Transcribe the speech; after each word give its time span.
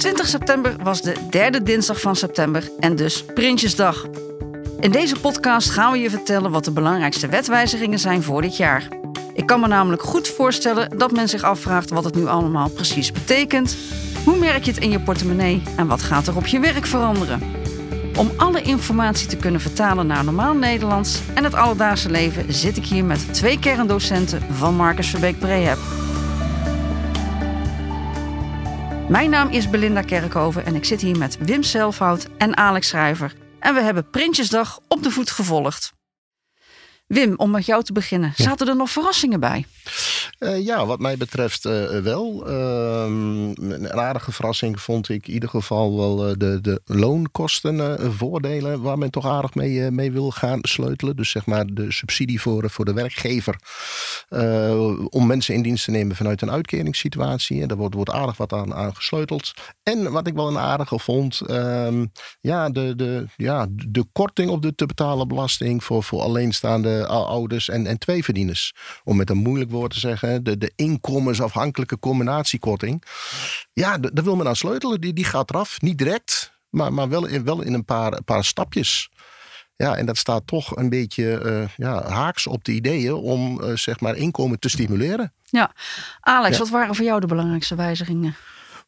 20 0.00 0.26
september 0.26 0.76
was 0.82 1.02
de 1.02 1.16
derde 1.30 1.62
dinsdag 1.62 2.00
van 2.00 2.16
september 2.16 2.70
en 2.78 2.96
dus 2.96 3.24
Prinsjesdag. 3.24 4.06
In 4.78 4.90
deze 4.90 5.20
podcast 5.20 5.70
gaan 5.70 5.92
we 5.92 5.98
je 5.98 6.10
vertellen 6.10 6.50
wat 6.50 6.64
de 6.64 6.70
belangrijkste 6.70 7.28
wetwijzigingen 7.28 7.98
zijn 7.98 8.22
voor 8.22 8.42
dit 8.42 8.56
jaar. 8.56 8.88
Ik 9.34 9.46
kan 9.46 9.60
me 9.60 9.66
namelijk 9.66 10.02
goed 10.02 10.28
voorstellen 10.28 10.98
dat 10.98 11.12
men 11.12 11.28
zich 11.28 11.42
afvraagt 11.42 11.90
wat 11.90 12.04
het 12.04 12.14
nu 12.14 12.26
allemaal 12.26 12.68
precies 12.68 13.12
betekent. 13.12 13.76
Hoe 14.24 14.38
merk 14.38 14.64
je 14.64 14.70
het 14.70 14.80
in 14.80 14.90
je 14.90 15.00
portemonnee 15.00 15.62
en 15.76 15.86
wat 15.86 16.02
gaat 16.02 16.26
er 16.26 16.36
op 16.36 16.46
je 16.46 16.60
werk 16.60 16.86
veranderen? 16.86 17.40
Om 18.16 18.30
alle 18.36 18.62
informatie 18.62 19.28
te 19.28 19.36
kunnen 19.36 19.60
vertalen 19.60 20.06
naar 20.06 20.24
normaal 20.24 20.54
Nederlands 20.54 21.20
en 21.34 21.44
het 21.44 21.54
alledaagse 21.54 22.10
leven 22.10 22.52
zit 22.52 22.76
ik 22.76 22.84
hier 22.84 23.04
met 23.04 23.34
twee 23.34 23.58
kerndocenten 23.58 24.42
van 24.52 24.74
Marcus 24.74 25.10
Verbeek 25.10 25.38
Preheb. 25.38 25.99
Mijn 29.10 29.30
naam 29.30 29.48
is 29.48 29.70
Belinda 29.70 30.02
Kerkhoven 30.02 30.66
en 30.66 30.74
ik 30.74 30.84
zit 30.84 31.00
hier 31.00 31.18
met 31.18 31.38
Wim 31.38 31.62
Selfhout 31.62 32.28
en 32.38 32.56
Alex 32.56 32.88
Schrijver. 32.88 33.34
En 33.60 33.74
we 33.74 33.80
hebben 33.80 34.10
Prinsjesdag 34.10 34.80
op 34.88 35.02
de 35.02 35.10
voet 35.10 35.30
gevolgd. 35.30 35.92
Wim, 37.06 37.34
om 37.36 37.50
met 37.50 37.66
jou 37.66 37.82
te 37.82 37.92
beginnen, 37.92 38.32
zaten 38.36 38.68
er 38.68 38.76
nog 38.76 38.90
verrassingen 38.90 39.40
bij? 39.40 39.66
Uh, 40.38 40.64
ja, 40.64 40.86
wat 40.86 40.98
mij 40.98 41.16
betreft 41.16 41.64
uh, 41.64 41.98
wel. 41.98 42.50
Uh, 42.50 43.04
een 43.56 43.92
aardige 43.92 44.32
verrassing 44.32 44.80
vond 44.80 45.08
ik 45.08 45.28
in 45.28 45.34
ieder 45.34 45.48
geval 45.48 45.96
wel 45.96 46.28
uh, 46.28 46.34
de, 46.36 46.60
de 46.60 46.80
loonkosten 46.84 47.98
voordelen 48.12 48.82
waar 48.82 48.98
men 48.98 49.10
toch 49.10 49.26
aardig 49.26 49.54
mee, 49.54 49.90
mee 49.90 50.12
wil 50.12 50.30
gaan 50.30 50.58
sleutelen. 50.62 51.16
Dus 51.16 51.30
zeg 51.30 51.46
maar 51.46 51.66
de 51.66 51.92
subsidie 51.92 52.40
voor, 52.40 52.70
voor 52.70 52.84
de 52.84 52.92
werkgever 52.92 53.56
om 55.08 55.26
mensen 55.26 55.54
in 55.54 55.62
dienst 55.62 55.84
te 55.84 55.90
nemen 55.90 56.16
vanuit 56.16 56.42
een 56.42 56.50
uitkeringssituatie. 56.50 57.66
Daar 57.66 57.76
wordt, 57.76 57.94
wordt 57.94 58.10
aardig 58.10 58.36
wat 58.36 58.52
aan, 58.52 58.74
aan 58.74 58.96
gesleuteld. 58.96 59.52
En 59.82 60.12
wat 60.12 60.26
ik 60.26 60.34
wel 60.34 60.48
een 60.48 60.58
aardige 60.58 60.98
vond, 60.98 61.40
ehm, 61.40 62.06
ja, 62.40 62.70
de, 62.70 62.96
de, 62.96 63.26
ja, 63.36 63.66
de 63.70 64.04
korting 64.12 64.50
op 64.50 64.62
de 64.62 64.74
te 64.74 64.86
betalen 64.86 65.28
belasting 65.28 65.84
voor, 65.84 66.02
voor 66.02 66.20
alleenstaande 66.20 67.06
ouders 67.06 67.68
en, 67.68 67.86
en 67.86 67.98
tweeverdieners. 67.98 68.74
Om 69.04 69.16
met 69.16 69.30
een 69.30 69.36
moeilijk 69.36 69.70
woord 69.70 69.92
te 69.92 69.98
zeggen, 69.98 70.19
de, 70.20 70.58
de 70.58 70.72
inkomensafhankelijke 70.76 71.98
combinatiekorting. 71.98 73.04
Ja, 73.72 73.98
daar 73.98 74.24
wil 74.24 74.36
men 74.36 74.48
aan 74.48 74.56
sleutelen. 74.56 75.00
Die, 75.00 75.12
die 75.12 75.24
gaat 75.24 75.50
eraf. 75.50 75.80
Niet 75.80 75.98
direct, 75.98 76.52
maar, 76.68 76.92
maar 76.92 77.08
wel, 77.08 77.26
in, 77.26 77.44
wel 77.44 77.62
in 77.62 77.74
een 77.74 77.84
paar, 77.84 78.22
paar 78.22 78.44
stapjes. 78.44 79.10
Ja, 79.76 79.96
en 79.96 80.06
dat 80.06 80.16
staat 80.16 80.46
toch 80.46 80.76
een 80.76 80.88
beetje 80.88 81.42
uh, 81.44 81.68
ja, 81.76 82.10
haaks 82.10 82.46
op 82.46 82.64
de 82.64 82.72
ideeën 82.72 83.14
om 83.14 83.62
uh, 83.62 83.76
zeg 83.76 84.00
maar 84.00 84.16
inkomen 84.16 84.58
te 84.58 84.68
stimuleren. 84.68 85.32
Ja, 85.44 85.72
Alex, 86.20 86.52
ja. 86.52 86.58
wat 86.58 86.68
waren 86.68 86.94
voor 86.94 87.04
jou 87.04 87.20
de 87.20 87.26
belangrijkste 87.26 87.74
wijzigingen? 87.74 88.36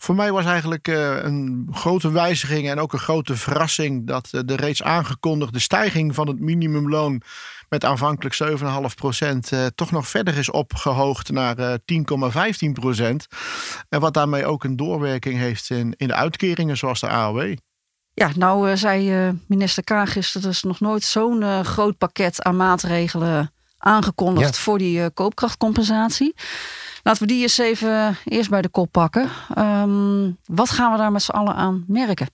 Voor 0.02 0.14
mij 0.14 0.32
was 0.32 0.44
eigenlijk 0.44 0.88
uh, 0.88 1.22
een 1.22 1.68
grote 1.70 2.10
wijziging 2.10 2.68
en 2.68 2.78
ook 2.78 2.92
een 2.92 2.98
grote 2.98 3.36
verrassing 3.36 4.06
dat 4.06 4.28
de 4.30 4.56
reeds 4.56 4.82
aangekondigde 4.82 5.58
stijging 5.58 6.14
van 6.14 6.28
het 6.28 6.40
minimumloon 6.40 7.22
met 7.68 7.84
aanvankelijk 7.84 8.60
7,5 8.90 8.94
procent 8.94 9.52
uh, 9.52 9.66
toch 9.74 9.90
nog 9.90 10.08
verder 10.08 10.38
is 10.38 10.50
opgehoogd 10.50 11.30
naar 11.30 11.58
uh, 11.58 11.72
10,15 12.66 12.72
procent. 12.72 13.26
En 13.88 14.00
wat 14.00 14.14
daarmee 14.14 14.46
ook 14.46 14.64
een 14.64 14.76
doorwerking 14.76 15.38
heeft 15.38 15.70
in, 15.70 15.94
de 15.96 16.14
uitkeringen 16.14 16.76
zoals 16.76 17.00
de 17.00 17.08
AOW. 17.08 17.56
Ja, 18.14 18.30
nou 18.36 18.76
zei 18.76 19.32
minister 19.46 19.84
Kaag 19.84 20.12
gisteren, 20.12 20.48
er 20.48 20.52
is 20.52 20.62
nog 20.62 20.80
nooit 20.80 21.02
zo'n 21.02 21.64
groot 21.64 21.98
pakket 21.98 22.42
aan 22.42 22.56
maatregelen 22.56 23.52
aangekondigd 23.82 24.56
ja. 24.56 24.62
voor 24.62 24.78
die 24.78 25.10
koopkrachtcompensatie. 25.10 26.34
Laten 27.02 27.22
we 27.22 27.28
die 27.28 27.42
eens 27.42 27.58
even 27.58 28.16
eerst 28.24 28.50
bij 28.50 28.62
de 28.62 28.68
kop 28.68 28.92
pakken. 28.92 29.28
Um, 29.58 30.38
wat 30.44 30.70
gaan 30.70 30.92
we 30.92 30.98
daar 30.98 31.12
met 31.12 31.22
z'n 31.22 31.30
allen 31.30 31.54
aan 31.54 31.84
merken? 31.86 32.26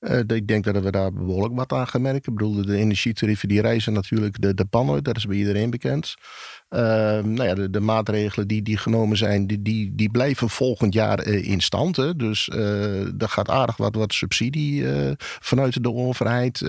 Uh, 0.00 0.18
ik 0.18 0.46
denk 0.46 0.64
dat 0.64 0.82
we 0.82 0.90
daar 0.90 1.12
behoorlijk 1.12 1.54
wat 1.54 1.72
aan 1.72 1.86
gaan 1.86 2.02
merken. 2.02 2.32
Ik 2.32 2.38
bedoel, 2.38 2.66
de 2.66 2.76
energietarieven 2.76 3.48
die 3.48 3.60
reizen 3.60 3.92
natuurlijk 3.92 4.40
de, 4.40 4.54
de 4.54 4.64
pan 4.64 4.90
uit. 4.90 5.04
Dat 5.04 5.16
is 5.16 5.26
bij 5.26 5.36
iedereen 5.36 5.70
bekend. 5.70 6.14
Uh, 6.70 6.80
nou 7.22 7.44
ja, 7.44 7.54
de, 7.54 7.70
de, 7.70 7.80
maatregelen 7.80 8.48
die, 8.48 8.62
die 8.62 8.76
genomen 8.76 9.16
zijn, 9.16 9.46
die, 9.46 9.62
die, 9.62 9.94
die 9.94 10.10
blijven 10.10 10.48
volgend 10.50 10.94
jaar 10.94 11.26
uh, 11.26 11.48
in 11.48 11.60
stand. 11.60 11.96
Hè. 11.96 12.16
Dus 12.16 12.48
uh, 12.48 13.22
er 13.22 13.28
gaat 13.28 13.50
aardig 13.50 13.76
wat, 13.76 13.94
wat 13.94 14.12
subsidie 14.12 14.84
vanuit 15.18 15.82
de 15.82 15.92
overheid 15.92 16.62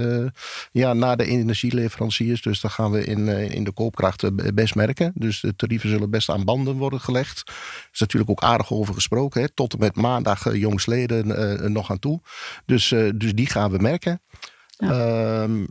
ja, 0.71 0.93
naar 0.93 1.17
de 1.17 1.25
energieleveranciers. 1.25 2.41
Dus 2.41 2.61
dat 2.61 2.71
gaan 2.71 2.91
we 2.91 3.05
in, 3.05 3.27
in 3.27 3.63
de 3.63 3.71
koopkracht 3.71 4.53
best 4.55 4.75
merken. 4.75 5.11
Dus 5.15 5.39
de 5.39 5.55
tarieven 5.55 5.89
zullen 5.89 6.09
best 6.09 6.29
aan 6.29 6.45
banden 6.45 6.75
worden 6.75 6.99
gelegd. 7.01 7.43
Er 7.47 7.89
is 7.91 7.99
natuurlijk 7.99 8.31
ook 8.31 8.43
aardig 8.43 8.71
over 8.71 8.93
gesproken. 8.93 9.41
Hè. 9.41 9.49
Tot 9.49 9.73
en 9.73 9.79
met 9.79 9.95
maandag 9.95 10.55
jongsleden 10.55 11.71
nog 11.71 11.91
aan 11.91 11.99
toe. 11.99 12.21
Dus, 12.65 12.87
dus 13.15 13.33
die 13.33 13.47
gaan 13.47 13.71
we 13.71 13.77
merken. 13.77 14.21
Ja. 14.77 14.89
Ehm, 14.89 15.63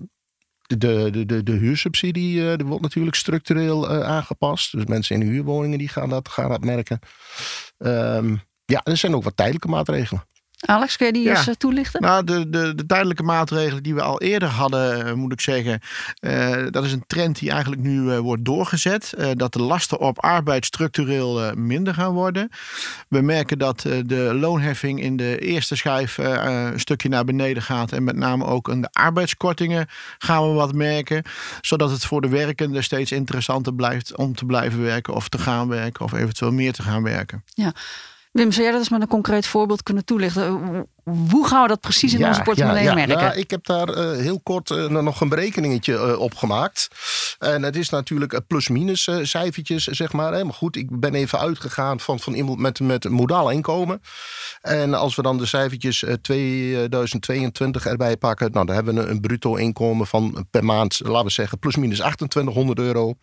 de, 0.66 1.10
de, 1.10 1.26
de, 1.26 1.42
de 1.42 1.52
huursubsidie 1.52 2.56
die 2.56 2.66
wordt 2.66 2.82
natuurlijk 2.82 3.16
structureel 3.16 3.94
uh, 3.94 4.00
aangepast. 4.00 4.72
Dus 4.72 4.84
mensen 4.84 5.20
in 5.20 5.26
huurwoningen 5.26 5.78
die 5.78 5.88
gaan, 5.88 6.08
dat, 6.08 6.28
gaan 6.28 6.48
dat 6.48 6.64
merken. 6.64 6.98
Um, 7.78 8.42
ja, 8.64 8.80
er 8.84 8.96
zijn 8.96 9.14
ook 9.14 9.24
wat 9.24 9.36
tijdelijke 9.36 9.68
maatregelen. 9.68 10.24
Alex, 10.66 10.96
kun 10.96 11.06
je 11.06 11.12
die 11.12 11.22
ja. 11.22 11.36
eens 11.36 11.56
toelichten? 11.58 12.00
Nou, 12.00 12.24
de, 12.24 12.50
de, 12.50 12.74
de 12.74 12.86
tijdelijke 12.86 13.22
maatregelen 13.22 13.82
die 13.82 13.94
we 13.94 14.02
al 14.02 14.20
eerder 14.20 14.48
hadden, 14.48 15.18
moet 15.18 15.32
ik 15.32 15.40
zeggen. 15.40 15.80
Uh, 16.20 16.66
dat 16.70 16.84
is 16.84 16.92
een 16.92 17.04
trend 17.06 17.38
die 17.38 17.50
eigenlijk 17.50 17.82
nu 17.82 18.00
uh, 18.00 18.18
wordt 18.18 18.44
doorgezet. 18.44 19.14
Uh, 19.18 19.30
dat 19.34 19.52
de 19.52 19.62
lasten 19.62 19.98
op 19.98 20.22
arbeid 20.22 20.64
structureel 20.64 21.54
minder 21.54 21.94
gaan 21.94 22.12
worden. 22.12 22.48
We 23.08 23.20
merken 23.20 23.58
dat 23.58 23.80
de 23.80 24.30
loonheffing 24.34 25.00
in 25.00 25.16
de 25.16 25.38
eerste 25.38 25.76
schijf 25.76 26.18
een 26.18 26.80
stukje 26.80 27.08
naar 27.08 27.24
beneden 27.24 27.62
gaat. 27.62 27.92
En 27.92 28.04
met 28.04 28.16
name 28.16 28.44
ook 28.44 28.68
in 28.68 28.80
de 28.80 28.88
arbeidskortingen 28.92 29.86
gaan 30.18 30.48
we 30.48 30.54
wat 30.54 30.74
merken. 30.74 31.22
Zodat 31.60 31.90
het 31.90 32.04
voor 32.04 32.20
de 32.20 32.28
werkenden 32.28 32.84
steeds 32.84 33.12
interessanter 33.12 33.74
blijft 33.74 34.16
om 34.16 34.34
te 34.34 34.44
blijven 34.44 34.82
werken 34.82 35.14
of 35.14 35.28
te 35.28 35.38
gaan 35.38 35.68
werken. 35.68 36.04
Of 36.04 36.12
eventueel 36.12 36.52
meer 36.52 36.72
te 36.72 36.82
gaan 36.82 37.02
werken. 37.02 37.44
Ja. 37.54 37.72
Wim, 38.34 38.52
zou 38.52 38.62
jij 38.62 38.70
dat 38.70 38.80
eens 38.80 38.90
met 38.90 39.00
een 39.00 39.08
concreet 39.08 39.46
voorbeeld 39.46 39.82
kunnen 39.82 40.04
toelichten? 40.04 40.86
Hoe 41.04 41.48
gaan 41.48 41.62
we 41.62 41.68
dat 41.68 41.80
precies 41.80 42.12
in 42.12 42.18
ja, 42.18 42.28
onze 42.28 42.42
portemonnee 42.42 42.82
ja, 42.82 42.88
ja. 42.88 42.94
merken? 42.94 43.16
Nou, 43.16 43.36
ik 43.36 43.50
heb 43.50 43.66
daar 43.66 43.88
uh, 43.88 44.16
heel 44.20 44.40
kort 44.40 44.70
uh, 44.70 44.86
nog 44.86 45.20
een 45.20 45.28
berekeningetje 45.28 45.92
uh, 45.92 46.18
op 46.18 46.34
gemaakt. 46.34 46.88
En 47.38 47.62
het 47.62 47.76
is 47.76 47.88
natuurlijk 47.88 48.40
plus-minus 48.46 49.10
cijfertjes, 49.22 49.84
zeg 49.84 50.12
maar. 50.12 50.32
Hè. 50.32 50.44
Maar 50.44 50.54
goed, 50.54 50.76
ik 50.76 51.00
ben 51.00 51.14
even 51.14 51.38
uitgegaan 51.38 52.00
van, 52.00 52.20
van 52.20 52.34
iemand 52.34 52.58
met, 52.58 52.80
met 52.80 53.08
modaal 53.08 53.50
inkomen. 53.50 54.02
En 54.60 54.94
als 54.94 55.14
we 55.14 55.22
dan 55.22 55.38
de 55.38 55.46
cijfertjes 55.46 56.04
2022 56.22 57.86
erbij 57.86 58.16
pakken... 58.16 58.52
Nou, 58.52 58.66
dan 58.66 58.74
hebben 58.74 58.94
we 58.94 59.00
een, 59.00 59.10
een 59.10 59.20
bruto 59.20 59.54
inkomen 59.54 60.06
van 60.06 60.46
per 60.50 60.64
maand, 60.64 61.00
laten 61.02 61.26
we 61.26 61.30
zeggen... 61.30 61.58
plus-minus 61.58 61.98
2800 61.98 62.78
euro. 62.78 63.14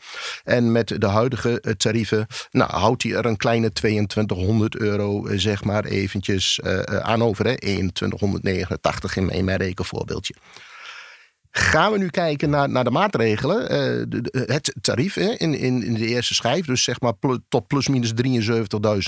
En 0.43 0.71
met 0.71 1.01
de 1.01 1.07
huidige 1.07 1.75
tarieven, 1.77 2.27
nou, 2.51 2.71
houdt 2.71 3.03
hij 3.03 3.13
er 3.13 3.25
een 3.25 3.37
kleine 3.37 3.71
2200 3.71 4.75
euro, 4.75 5.27
zeg 5.31 5.63
maar, 5.63 5.85
eventjes 5.85 6.59
aan 7.01 7.23
over, 7.23 7.45
hè 7.45 7.55
2189 7.75 9.17
in, 9.17 9.29
in 9.29 9.45
mijn 9.45 9.57
rekenvoorbeeldje. 9.57 10.35
Gaan 11.51 11.91
we 11.91 11.97
nu 11.97 12.07
kijken 12.07 12.49
naar, 12.49 12.69
naar 12.69 12.83
de 12.83 12.91
maatregelen. 12.91 13.61
Uh, 13.61 13.67
de, 14.07 14.21
de, 14.21 14.43
het 14.45 14.75
tarief 14.81 15.13
hè, 15.13 15.29
in, 15.29 15.53
in, 15.53 15.83
in 15.83 15.93
de 15.93 16.07
eerste 16.07 16.33
schijf, 16.33 16.65
dus 16.65 16.83
zeg 16.83 16.99
maar 16.99 17.13
pl 17.13 17.35
tot 17.49 17.67
plusminus 17.67 18.13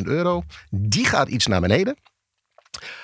73.000 0.01 0.05
euro, 0.05 0.43
die 0.69 1.05
gaat 1.05 1.27
iets 1.27 1.45
naar 1.45 1.61
beneden. 1.61 1.95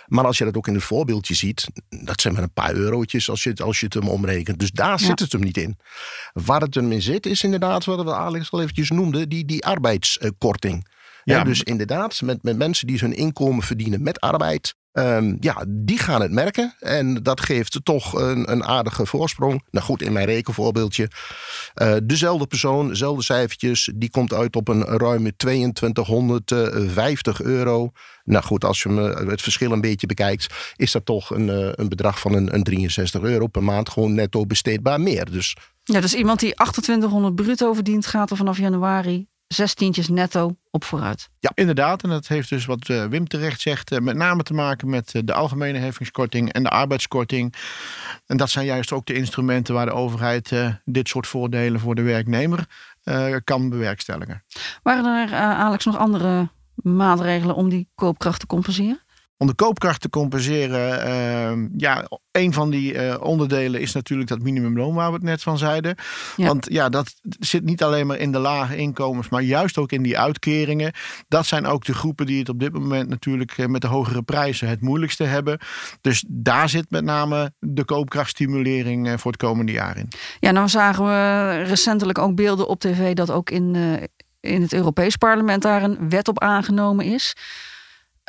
Maar 0.05 0.25
als 0.25 0.37
je 0.37 0.45
dat 0.45 0.57
ook 0.57 0.67
in 0.67 0.73
het 0.73 0.83
voorbeeldje 0.83 1.33
ziet, 1.33 1.67
dat 1.89 2.21
zijn 2.21 2.33
maar 2.33 2.43
een 2.43 2.53
paar 2.53 2.73
eurotjes 2.73 3.29
als 3.29 3.43
je, 3.43 3.53
als 3.55 3.79
je 3.79 3.85
het 3.85 3.93
hem 3.93 4.07
omrekent. 4.07 4.59
Dus 4.59 4.71
daar 4.71 4.89
ja. 4.89 4.97
zit 4.97 5.19
het 5.19 5.31
hem 5.31 5.41
niet 5.41 5.57
in. 5.57 5.77
Waar 6.33 6.61
het 6.61 6.75
hem 6.75 6.91
in 6.91 7.01
zit, 7.01 7.25
is 7.25 7.43
inderdaad 7.43 7.85
wat 7.85 8.03
we 8.03 8.13
Alex 8.13 8.51
al 8.51 8.61
eventjes 8.61 8.89
noemde, 8.89 9.27
die, 9.27 9.45
die 9.45 9.65
arbeidskorting. 9.65 10.87
Ja. 11.23 11.37
ja. 11.37 11.43
dus 11.43 11.63
inderdaad, 11.63 12.21
met, 12.21 12.43
met 12.43 12.57
mensen 12.57 12.87
die 12.87 12.99
hun 12.99 13.13
inkomen 13.13 13.63
verdienen 13.63 14.03
met 14.03 14.19
arbeid, 14.19 14.75
Um, 14.93 15.37
ja, 15.39 15.65
die 15.67 15.97
gaan 15.97 16.21
het 16.21 16.31
merken. 16.31 16.75
En 16.79 17.23
dat 17.23 17.41
geeft 17.41 17.79
toch 17.83 18.13
een, 18.13 18.51
een 18.51 18.63
aardige 18.63 19.05
voorsprong. 19.05 19.63
Nou 19.71 19.85
goed, 19.85 20.01
in 20.01 20.13
mijn 20.13 20.25
rekenvoorbeeldje. 20.25 21.09
Uh, 21.81 21.95
dezelfde 22.03 22.47
persoon, 22.47 22.87
dezelfde 22.87 23.23
cijfertjes. 23.23 23.91
Die 23.95 24.09
komt 24.09 24.33
uit 24.33 24.55
op 24.55 24.67
een 24.67 24.83
ruime 24.83 25.35
2250 25.35 27.41
euro. 27.41 27.91
Nou 28.23 28.43
goed, 28.43 28.65
als 28.65 28.83
je 28.83 28.89
het 29.27 29.41
verschil 29.41 29.71
een 29.71 29.81
beetje 29.81 30.07
bekijkt. 30.07 30.73
Is 30.75 30.91
dat 30.91 31.05
toch 31.05 31.29
een, 31.29 31.81
een 31.81 31.89
bedrag 31.89 32.19
van 32.19 32.33
een, 32.33 32.53
een 32.53 32.63
63 32.63 33.21
euro 33.21 33.47
per 33.47 33.63
maand. 33.63 33.89
Gewoon 33.89 34.13
netto 34.13 34.45
besteedbaar 34.45 35.01
meer. 35.01 35.31
Dus 35.31 35.55
ja, 35.83 36.01
dus 36.01 36.13
iemand 36.13 36.39
die 36.39 36.53
2800 36.53 37.35
bruto 37.35 37.73
verdient, 37.73 38.05
gaat 38.05 38.31
er 38.31 38.37
vanaf 38.37 38.57
januari 38.57 39.28
zestientjes 39.53 40.07
netto 40.07 40.55
op 40.71 40.83
vooruit. 40.83 41.29
Ja, 41.39 41.51
inderdaad. 41.53 42.03
En 42.03 42.09
dat 42.09 42.27
heeft 42.27 42.49
dus 42.49 42.65
wat 42.65 42.87
uh, 42.87 43.05
Wim 43.05 43.27
terecht 43.27 43.61
zegt, 43.61 43.91
uh, 43.91 43.99
met 43.99 44.15
name 44.15 44.43
te 44.43 44.53
maken 44.53 44.89
met 44.89 45.13
uh, 45.13 45.21
de 45.25 45.33
algemene 45.33 45.79
heffingskorting 45.79 46.53
en 46.53 46.63
de 46.63 46.69
arbeidskorting. 46.69 47.55
En 48.25 48.37
dat 48.37 48.49
zijn 48.49 48.65
juist 48.65 48.91
ook 48.91 49.05
de 49.05 49.13
instrumenten 49.13 49.73
waar 49.73 49.85
de 49.85 49.91
overheid 49.91 50.53
dit 50.85 51.07
soort 51.07 51.27
voordelen 51.27 51.79
voor 51.79 51.95
de 51.95 52.01
werknemer 52.01 52.67
kan 53.43 53.69
bewerkstelligen. 53.69 54.43
Waren 54.83 55.29
er, 55.29 55.35
Alex, 55.37 55.85
nog 55.85 55.97
andere 55.97 56.49
maatregelen 56.75 57.55
om 57.55 57.69
die 57.69 57.89
koopkracht 57.95 58.39
te 58.39 58.47
compenseren? 58.47 58.99
Om 59.41 59.47
de 59.47 59.53
koopkracht 59.53 60.01
te 60.01 60.09
compenseren, 60.09 61.07
uh, 61.07 61.67
ja, 61.77 62.07
een 62.31 62.53
van 62.53 62.69
die 62.69 62.93
uh, 62.93 63.15
onderdelen 63.21 63.81
is 63.81 63.93
natuurlijk 63.93 64.29
dat 64.29 64.41
minimumloon 64.41 64.93
waar 64.93 65.07
we 65.07 65.13
het 65.13 65.23
net 65.23 65.41
van 65.41 65.57
zeiden. 65.57 65.95
Ja. 66.35 66.47
Want 66.47 66.67
ja, 66.71 66.89
dat 66.89 67.13
zit 67.39 67.63
niet 67.63 67.83
alleen 67.83 68.07
maar 68.07 68.17
in 68.17 68.31
de 68.31 68.39
lage 68.39 68.75
inkomens, 68.75 69.29
maar 69.29 69.41
juist 69.41 69.77
ook 69.77 69.91
in 69.91 70.01
die 70.01 70.19
uitkeringen. 70.19 70.93
Dat 71.27 71.45
zijn 71.45 71.65
ook 71.65 71.85
de 71.85 71.93
groepen 71.93 72.25
die 72.25 72.39
het 72.39 72.49
op 72.49 72.59
dit 72.59 72.73
moment 72.73 73.09
natuurlijk 73.09 73.57
uh, 73.57 73.65
met 73.65 73.81
de 73.81 73.87
hogere 73.87 74.21
prijzen 74.21 74.67
het 74.67 74.81
moeilijkste 74.81 75.23
hebben. 75.23 75.59
Dus 76.01 76.23
daar 76.27 76.69
zit 76.69 76.85
met 76.89 77.03
name 77.03 77.53
de 77.59 77.85
koopkrachtstimulering 77.85 79.07
uh, 79.07 79.13
voor 79.17 79.31
het 79.31 79.41
komende 79.41 79.71
jaar 79.71 79.97
in. 79.97 80.07
Ja, 80.39 80.51
nou 80.51 80.67
zagen 80.67 81.05
we 81.05 81.63
recentelijk 81.63 82.17
ook 82.17 82.35
beelden 82.35 82.67
op 82.67 82.79
tv 82.79 83.13
dat 83.13 83.31
ook 83.31 83.49
in, 83.49 83.75
in 84.39 84.61
het 84.61 84.73
Europees 84.73 85.15
Parlement 85.15 85.61
daar 85.61 85.83
een 85.83 86.09
wet 86.09 86.27
op 86.27 86.39
aangenomen 86.39 87.05
is. 87.05 87.35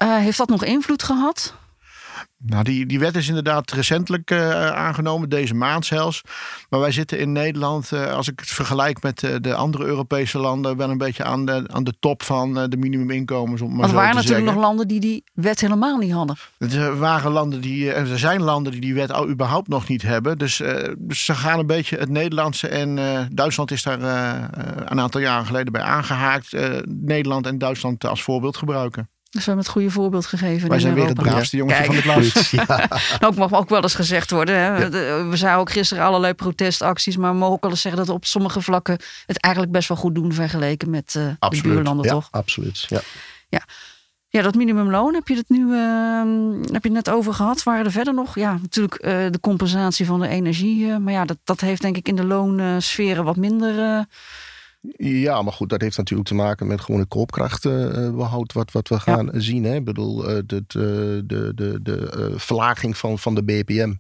Uh, 0.03 0.17
heeft 0.17 0.39
dat 0.39 0.49
nog 0.49 0.65
invloed 0.65 1.03
gehad? 1.03 1.55
Nou, 2.43 2.65
die, 2.65 2.87
die 2.87 2.99
wet 2.99 3.17
is 3.17 3.29
inderdaad 3.29 3.71
recentelijk 3.71 4.31
uh, 4.31 4.71
aangenomen, 4.71 5.29
deze 5.29 5.55
maand 5.55 5.87
zelfs. 5.87 6.23
Maar 6.69 6.81
wij 6.81 6.93
zitten 6.93 7.19
in 7.19 7.33
Nederland, 7.33 7.91
uh, 7.93 8.13
als 8.13 8.29
ik 8.29 8.41
het 8.41 8.49
vergelijk 8.49 9.03
met 9.03 9.23
uh, 9.23 9.37
de 9.41 9.55
andere 9.55 9.85
Europese 9.85 10.39
landen, 10.39 10.77
wel 10.77 10.91
een 10.91 10.99
beetje 10.99 11.25
aan 11.25 11.45
de, 11.45 11.65
aan 11.67 11.85
de 11.85 11.95
top 12.01 12.23
van 12.23 12.55
de 12.71 12.77
minimuminkomens. 12.77 13.61
Om 13.61 13.77
maar 13.77 13.89
er 13.89 13.95
waren 13.95 14.15
natuurlijk 14.15 14.47
nog 14.47 14.57
landen 14.57 14.89
die 14.89 15.01
die 15.01 15.25
wet 15.35 15.61
helemaal 15.61 15.97
niet 15.97 16.13
hadden. 16.13 16.37
Er 16.59 16.99
waren 16.99 17.33
landen 17.33 17.61
die, 17.61 17.93
er 17.93 18.19
zijn 18.19 18.43
landen 18.43 18.73
die 18.73 18.81
die 18.81 18.95
wet 18.95 19.13
al 19.13 19.29
überhaupt 19.29 19.69
nog 19.69 19.89
niet 19.89 20.03
hebben. 20.03 20.39
Dus, 20.39 20.63
dus 20.99 21.25
ze 21.25 21.35
gaan 21.35 21.59
een 21.59 21.67
beetje 21.67 21.97
het 21.97 22.09
Nederlandse 22.09 22.69
en 22.69 22.99
Duitsland 23.33 23.71
is 23.71 23.83
daar 23.83 24.03
een 24.91 25.01
aantal 25.01 25.21
jaren 25.21 25.47
geleden 25.47 25.73
bij 25.73 25.83
aangehaakt. 25.83 26.57
Nederland 26.87 27.47
en 27.47 27.59
Duitsland 27.59 28.05
als 28.05 28.23
voorbeeld 28.23 28.57
gebruiken. 28.57 29.09
Dus 29.31 29.45
we 29.45 29.47
hebben 29.47 29.65
het 29.65 29.73
goede 29.73 29.91
voorbeeld 29.91 30.27
gegeven. 30.27 30.69
Wij 30.69 30.79
zijn 30.79 30.95
weer 30.95 31.07
het 31.07 31.15
braafste 31.15 31.57
jongetje 31.57 31.85
van 31.85 31.95
het 31.95 32.03
klas. 32.03 32.51
ja. 32.51 32.89
ook 33.27 33.35
mag 33.35 33.53
ook 33.53 33.69
wel 33.69 33.83
eens 33.83 33.95
gezegd 33.95 34.31
worden. 34.31 34.55
Hè. 34.55 34.77
Ja. 34.77 35.29
We 35.29 35.37
zagen 35.37 35.61
ook 35.61 35.71
gisteren 35.71 36.05
allerlei 36.05 36.35
protestacties. 36.35 37.17
Maar 37.17 37.33
we 37.33 37.39
mogen 37.39 37.55
ook 37.55 37.63
wel 37.63 37.71
eens 37.71 37.81
zeggen 37.81 38.01
dat 38.01 38.09
we 38.11 38.17
op 38.17 38.25
sommige 38.25 38.61
vlakken 38.61 38.99
het 39.27 39.39
eigenlijk 39.39 39.75
best 39.75 39.89
wel 39.89 39.97
goed 39.97 40.15
doen 40.15 40.33
vergeleken 40.33 40.91
met 40.91 41.15
uh, 41.17 41.51
de 41.51 41.61
buurlanden, 41.63 42.05
ja, 42.05 42.11
toch? 42.11 42.29
Absoluut. 42.31 42.87
Ja. 42.89 43.01
ja. 43.49 43.63
Ja, 44.29 44.43
dat 44.43 44.55
minimumloon 44.55 45.15
heb 45.15 45.29
je 45.29 45.37
het 45.37 45.49
nu 45.49 45.67
uh, 45.67 46.23
heb 46.73 46.83
je 46.83 46.93
het 46.93 47.07
net 47.07 47.11
over 47.11 47.35
gehad. 47.35 47.63
Waren 47.63 47.85
er 47.85 47.91
verder 47.93 48.15
nog? 48.15 48.35
Ja, 48.35 48.59
natuurlijk 48.63 48.95
uh, 48.95 49.11
de 49.31 49.41
compensatie 49.41 50.07
van 50.07 50.21
de 50.21 50.29
energie. 50.29 50.87
Uh, 50.87 50.97
maar 50.97 51.13
ja, 51.13 51.25
dat, 51.25 51.39
dat 51.45 51.61
heeft 51.61 51.83
denk 51.83 51.97
ik 51.97 52.09
in 52.09 52.17
de 52.17 52.25
loonsferen 52.25 53.25
wat 53.25 53.37
minder 53.37 54.07
ja, 54.97 55.43
maar 55.43 55.53
goed, 55.53 55.69
dat 55.69 55.81
heeft 55.81 55.97
natuurlijk 55.97 56.29
te 56.29 56.35
maken 56.35 56.67
met 56.67 56.81
gewoon 56.81 57.01
het 57.01 57.09
koopkrachtbehoud 57.09 58.53
wat, 58.53 58.73
wat 58.73 58.89
we 58.89 59.01
gaan 59.01 59.31
zien. 59.33 59.65
Hè? 59.65 59.75
Ik 59.75 59.85
bedoel, 59.85 60.17
de, 60.17 60.45
de, 60.47 61.23
de, 61.27 61.53
de, 61.55 61.83
de 61.83 62.33
verlaging 62.37 62.97
van, 62.97 63.19
van 63.19 63.35
de 63.35 63.45
BPM, 63.45 63.95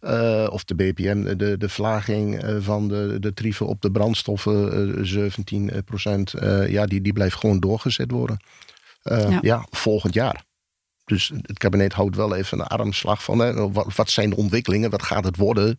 uh, 0.00 0.46
of 0.50 0.64
de 0.64 0.74
BPM, 0.74 1.36
de, 1.36 1.56
de 1.56 1.68
verlaging 1.68 2.44
van 2.58 2.88
de, 2.88 3.16
de 3.20 3.34
tarieven 3.34 3.66
op 3.66 3.80
de 3.82 3.90
brandstoffen, 3.90 5.06
17 5.06 5.70
procent, 5.84 6.34
ja, 6.68 6.86
die, 6.86 7.00
die 7.00 7.12
blijft 7.12 7.36
gewoon 7.36 7.60
doorgezet 7.60 8.10
worden. 8.10 8.36
Ja. 9.02 9.38
ja, 9.40 9.66
volgend 9.70 10.14
jaar. 10.14 10.45
Dus 11.06 11.32
het 11.42 11.58
kabinet 11.58 11.92
houdt 11.92 12.16
wel 12.16 12.34
even 12.34 12.58
een 12.58 12.66
armslag 12.66 13.22
van 13.22 13.38
hè, 13.38 13.70
wat, 13.72 13.94
wat, 13.94 14.10
zijn 14.10 14.30
de 14.30 14.36
ontwikkelingen, 14.36 14.90
wat 14.90 15.02
gaat 15.02 15.24
het 15.24 15.36
worden. 15.36 15.78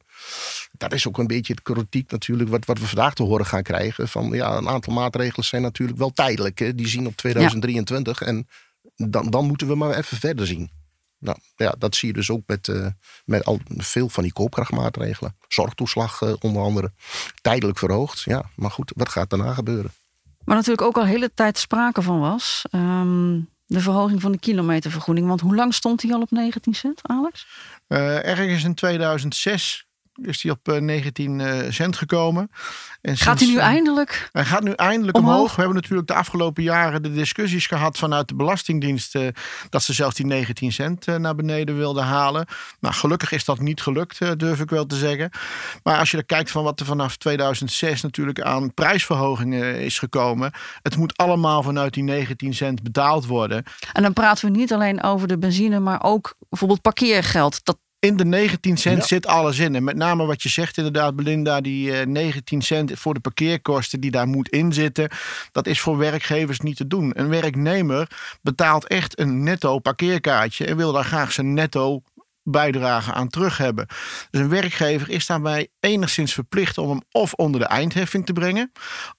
Dat 0.72 0.94
is 0.94 1.08
ook 1.08 1.18
een 1.18 1.28
beetje 1.28 1.54
het 1.54 1.62
kritiek 1.62 2.12
natuurlijk 2.12 2.50
wat, 2.50 2.66
wat 2.66 2.80
we 2.80 2.88
vandaag 2.88 3.14
te 3.14 3.24
horen 3.24 3.46
gaan 3.46 3.64
krijgen. 3.64 4.08
Van 4.08 4.30
ja, 4.30 4.58
een 4.58 4.70
aantal 4.70 4.94
maatregelen 4.94 5.46
zijn 5.46 5.62
natuurlijk 5.62 5.98
wel 5.98 6.14
tijdelijk. 6.14 6.60
Hè. 6.60 6.76
Die 6.76 6.88
zien 6.88 7.08
op 7.08 7.16
2023 7.16 8.20
ja. 8.20 8.26
en 8.26 8.48
dan, 8.96 9.30
dan 9.30 9.46
moeten 9.46 9.68
we 9.68 9.76
maar 9.76 9.96
even 9.96 10.18
verder 10.18 10.48
zien. 10.48 10.70
Nou 11.20 11.38
ja, 11.56 11.76
dat 11.78 11.96
zie 11.96 12.08
je 12.08 12.14
dus 12.14 12.30
ook 12.30 12.44
met, 12.46 12.68
uh, 12.68 12.88
met 13.26 13.46
al 13.46 13.60
veel 13.68 14.10
van 14.10 14.24
die 14.24 14.34
koopkrachtmaatregelen. 14.34 15.36
Zorgtoeslag 15.48 16.22
uh, 16.22 16.34
onder 16.40 16.62
andere. 16.62 16.92
Tijdelijk 17.42 17.78
verhoogd. 17.78 18.22
Ja, 18.22 18.50
maar 18.56 18.72
goed, 18.72 18.92
wat 18.96 19.10
gaat 19.10 19.30
daarna 19.30 19.54
gebeuren? 19.54 19.92
Maar 20.44 20.56
natuurlijk 20.56 20.88
ook 20.88 20.98
al 20.98 21.06
hele 21.06 21.34
tijd 21.34 21.58
sprake 21.58 22.02
van 22.02 22.20
was. 22.20 22.66
Um 22.72 23.56
de 23.68 23.80
verhoging 23.80 24.22
van 24.22 24.32
de 24.32 24.40
kilometervergoeding. 24.40 25.28
Want 25.28 25.42
hoe 25.42 25.56
lang 25.56 25.74
stond 25.74 26.00
die 26.00 26.14
al 26.14 26.22
op 26.22 26.32
19 26.32 26.74
cent, 26.74 27.00
Alex? 27.04 27.48
Uh, 27.88 28.26
ergens 28.26 28.64
in 28.64 28.74
2006 28.74 29.87
is 30.22 30.42
die 30.42 30.52
op 30.52 30.80
19 30.80 31.40
uh, 31.40 31.60
eh, 31.60 31.72
cent 31.74 31.98
gekomen. 31.98 32.52
En 33.02 33.18
gaat 33.18 33.40
hij 33.40 33.48
nu 33.48 33.58
eindelijk? 33.58 34.30
Hij 34.32 34.46
gaat 34.46 34.64
nu 34.64 34.72
eindelijk 34.72 35.18
omhoog. 35.18 35.34
omhoog. 35.34 35.56
We 35.56 35.62
hebben 35.62 35.82
natuurlijk 35.82 36.08
de 36.08 36.14
afgelopen 36.14 36.64
jaren 36.64 37.04
de 37.04 37.14
discussies 37.14 37.68
gehad 37.68 37.98
vanuit 37.98 38.28
de 38.28 38.36
Belastingdienst. 38.36 39.16
Uh, 39.16 39.28
dat 39.70 39.84
ze 39.84 39.94
zelfs 39.94 40.16
die 40.16 40.26
19 40.26 40.72
cent 40.72 41.08
uh, 41.08 41.16
naar 41.16 41.36
beneden 41.36 41.78
wilden 41.78 42.04
halen. 42.04 42.48
Nou, 42.80 42.96
gelukkig 42.96 43.32
is 43.32 43.46
dat 43.46 43.60
niet 43.60 43.82
gelukt, 43.82 44.40
durf 44.40 44.60
ik 44.60 44.70
wel 44.70 44.86
te 44.86 44.96
zeggen. 44.96 45.30
Maar 45.84 46.00
als 46.00 46.12
je 46.12 46.18
er 46.18 46.26
kijkt 46.26 46.52
van 46.52 46.64
wat 46.64 46.80
er 46.80 46.86
vanaf 46.86 47.18
2006 47.18 48.02
natuurlijk 48.02 48.42
aan 48.42 48.74
prijsverhogingen 48.74 49.82
is 49.82 50.00
gekomen. 50.00 50.52
Het 50.82 50.98
moet 50.98 51.18
allemaal 51.18 51.64
vanuit 51.64 51.94
die 51.94 52.04
19 52.04 52.54
cent 52.54 52.84
betaald 52.84 53.26
worden. 53.26 53.64
En 53.94 54.04
dan 54.04 54.14
praten 54.14 54.52
we 54.52 54.58
niet 54.58 54.74
alleen 54.74 55.04
over 55.04 55.28
de 55.28 55.38
benzine, 55.38 55.80
maar 55.80 56.04
ook 56.04 56.36
bijvoorbeeld 56.50 56.82
parkeergeld. 56.82 57.66
Dat 57.66 57.78
in 58.00 58.18
de 58.18 58.26
19 58.26 58.78
cent 58.78 59.06
zit 59.06 59.26
alles 59.26 59.60
in. 59.60 59.76
En 59.76 59.84
met 59.84 59.96
name 59.96 60.26
wat 60.26 60.44
je 60.44 60.50
zegt 60.50 60.78
inderdaad, 60.78 61.16
Belinda, 61.16 61.62
die 61.62 61.88
uh, 61.88 62.02
eh, 62.02 62.08
19 62.08 62.62
cent 62.62 62.92
voor 63.00 63.14
de 63.14 63.20
parkeerkosten 63.20 64.00
die 64.00 64.12
daar 64.12 64.28
moet 64.28 64.50
inzitten. 64.50 65.10
Dat 65.52 65.68
is 65.68 65.80
voor 65.80 65.98
werkgevers 65.98 66.60
niet 66.60 66.78
te 66.78 66.88
doen. 66.88 67.12
Een 67.20 67.30
werknemer 67.30 68.08
betaalt 68.42 68.88
echt 68.88 69.20
een 69.20 69.44
netto 69.44 69.80
parkeerkaartje 69.80 70.66
en 70.66 70.78
wil 70.78 70.92
daar 70.92 71.04
graag 71.04 71.32
zijn 71.32 71.54
netto 71.54 72.02
bijdrage 72.44 73.14
aan 73.14 73.28
terug 73.28 73.58
hebben. 73.58 73.86
Dus 74.30 74.42
een 74.42 74.50
werkgever 74.50 75.10
is 75.10 75.26
daarbij 75.26 75.68
enigszins 75.80 76.34
verplicht 76.34 76.78
om 76.78 76.90
hem 76.90 77.02
of 77.12 77.34
onder 77.34 77.62
de 77.62 77.68
eindheffing 77.68 78.26
te 78.26 78.34
brengen, 78.34 78.72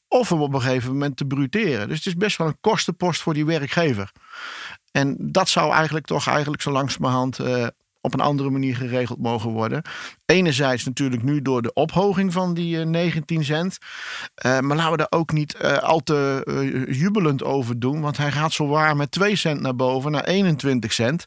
of 0.08 0.28
hem 0.28 0.40
op 0.40 0.54
een 0.54 0.60
gegeven 0.60 0.92
moment 0.92 1.16
te 1.16 1.24
bruteren. 1.24 1.88
Dus 1.88 1.96
het 1.96 2.06
is 2.06 2.14
best 2.14 2.36
wel 2.36 2.46
een 2.46 2.60
kostenpost 2.60 3.22
voor 3.22 3.34
die 3.34 3.46
werkgever. 3.46 4.12
En 4.90 5.16
dat 5.18 5.48
zou 5.48 5.72
eigenlijk 5.72 6.06
toch 6.06 6.26
eigenlijk 6.26 6.62
zo 6.62 6.70
langzamerhand 6.70 7.38
uh, 7.38 7.66
op 8.08 8.20
een 8.20 8.26
andere 8.26 8.50
manier 8.50 8.76
geregeld 8.76 9.18
mogen 9.18 9.50
worden. 9.50 9.82
Enerzijds 10.26 10.84
natuurlijk 10.84 11.22
nu 11.22 11.42
door 11.42 11.62
de 11.62 11.72
ophoging 11.72 12.32
van 12.32 12.54
die 12.54 12.76
19 12.76 13.38
eh, 13.38 13.44
cent. 13.44 13.78
Uh, 14.46 14.58
maar 14.58 14.76
laten 14.76 14.90
we 14.90 14.96
daar 14.96 15.20
ook 15.20 15.32
niet 15.32 15.56
uh, 15.62 15.78
al 15.78 16.00
te 16.00 16.86
jubelend 16.90 17.44
over 17.44 17.78
doen. 17.78 18.00
Want 18.00 18.16
hij 18.16 18.32
gaat 18.32 18.52
zowaar 18.52 18.96
met 18.96 19.10
2 19.10 19.36
cent 19.36 19.60
naar 19.60 19.76
boven, 19.76 20.10
naar 20.10 20.24
21 20.24 20.92
cent. 20.92 21.24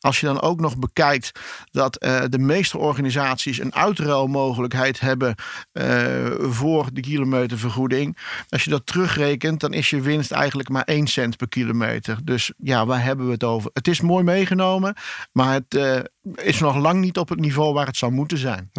Als 0.00 0.20
je 0.20 0.26
dan 0.26 0.40
ook 0.40 0.60
nog 0.60 0.78
bekijkt 0.78 1.40
dat 1.70 1.92
de 2.28 2.38
meeste 2.38 2.78
organisaties 2.78 3.58
een 3.58 3.74
uitruilmogelijkheid 3.74 5.00
hebben 5.00 5.34
voor 6.38 6.88
de 6.92 7.00
kilometervergoeding. 7.00 8.16
Als 8.48 8.64
je 8.64 8.70
dat 8.70 8.86
terugrekent, 8.86 9.60
dan 9.60 9.72
is 9.72 9.90
je 9.90 10.00
winst 10.00 10.30
eigenlijk 10.30 10.68
maar 10.68 10.84
1 10.84 11.06
cent 11.06 11.36
per 11.36 11.48
kilometer. 11.48 12.18
Dus 12.24 12.52
ja, 12.58 12.86
waar 12.86 13.02
hebben 13.02 13.26
we 13.26 13.32
het 13.32 13.44
over? 13.44 13.70
Het 13.72 13.88
is 13.88 14.00
mooi 14.00 14.24
meegenomen, 14.24 14.94
maar 15.32 15.52
het 15.52 16.10
is 16.34 16.60
nog 16.60 16.76
lang 16.76 17.00
niet 17.00 17.18
op 17.18 17.28
het 17.28 17.40
niveau 17.40 17.74
waar 17.74 17.86
het 17.86 17.96
zou 17.96 18.12
moeten 18.12 18.38
zijn. 18.38 18.70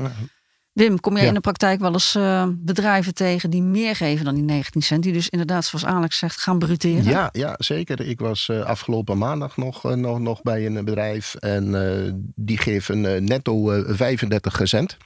Wim, 0.74 1.00
kom 1.00 1.18
jij 1.18 1.26
in 1.26 1.34
de 1.34 1.40
praktijk 1.40 1.80
wel 1.80 1.94
eens 1.94 2.16
uh, 2.16 2.48
bedrijven 2.50 3.14
tegen 3.14 3.50
die 3.50 3.62
meer 3.62 3.96
geven 3.96 4.26
dan 4.26 4.36
die 4.36 4.44
19 4.44 4.82
cent? 4.82 5.04
Die 5.04 5.14
dus 5.14 5.30
inderdaad, 5.30 5.66
zoals 5.66 5.86
Alex 5.86 6.18
zegt, 6.18 6.42
gaan 6.42 6.60
bruteren? 6.60 7.04
Ja, 7.04 7.30
ja 7.32 7.56
zeker. 7.58 8.02
Ik 8.02 8.20
was 8.20 8.48
uh, 8.48 8.62
afgelopen 8.62 9.18
maandag 9.18 9.58
nog, 9.58 9.86
uh, 9.86 9.94
nog, 9.94 10.20
nog 10.20 10.42
bij 10.42 10.66
een 10.66 10.86
bedrijf. 10.86 11.36
En 11.36 12.34
die 12.36 12.58
geven 12.58 13.24
netto 13.26 13.84
35 13.88 14.60
cent. 14.64 14.98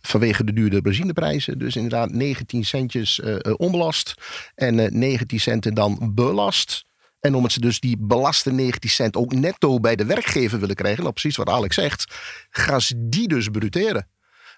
Vanwege 0.00 0.44
de 0.44 0.52
duurde 0.52 0.82
benzineprijzen. 0.82 1.58
Dus 1.58 1.76
inderdaad 1.76 2.10
19 2.10 2.64
centjes 2.64 3.20
onbelast. 3.56 4.14
En 4.54 4.98
19 4.98 5.40
centen 5.40 5.74
dan 5.74 6.12
belast. 6.14 6.84
En 7.20 7.34
omdat 7.34 7.52
ze 7.52 7.60
dus 7.60 7.80
die 7.80 7.96
belaste 7.98 8.52
19 8.52 8.90
cent 8.90 9.16
ook 9.16 9.34
netto 9.34 9.80
bij 9.80 9.96
de 9.96 10.04
werkgever 10.04 10.60
willen 10.60 10.74
krijgen, 10.74 11.00
nou 11.00 11.12
precies 11.12 11.36
wat 11.36 11.48
Alex 11.48 11.74
zegt, 11.74 12.14
gaan 12.50 12.80
ze 12.80 12.94
die 13.08 13.28
dus 13.28 13.48
bruteren. 13.48 14.08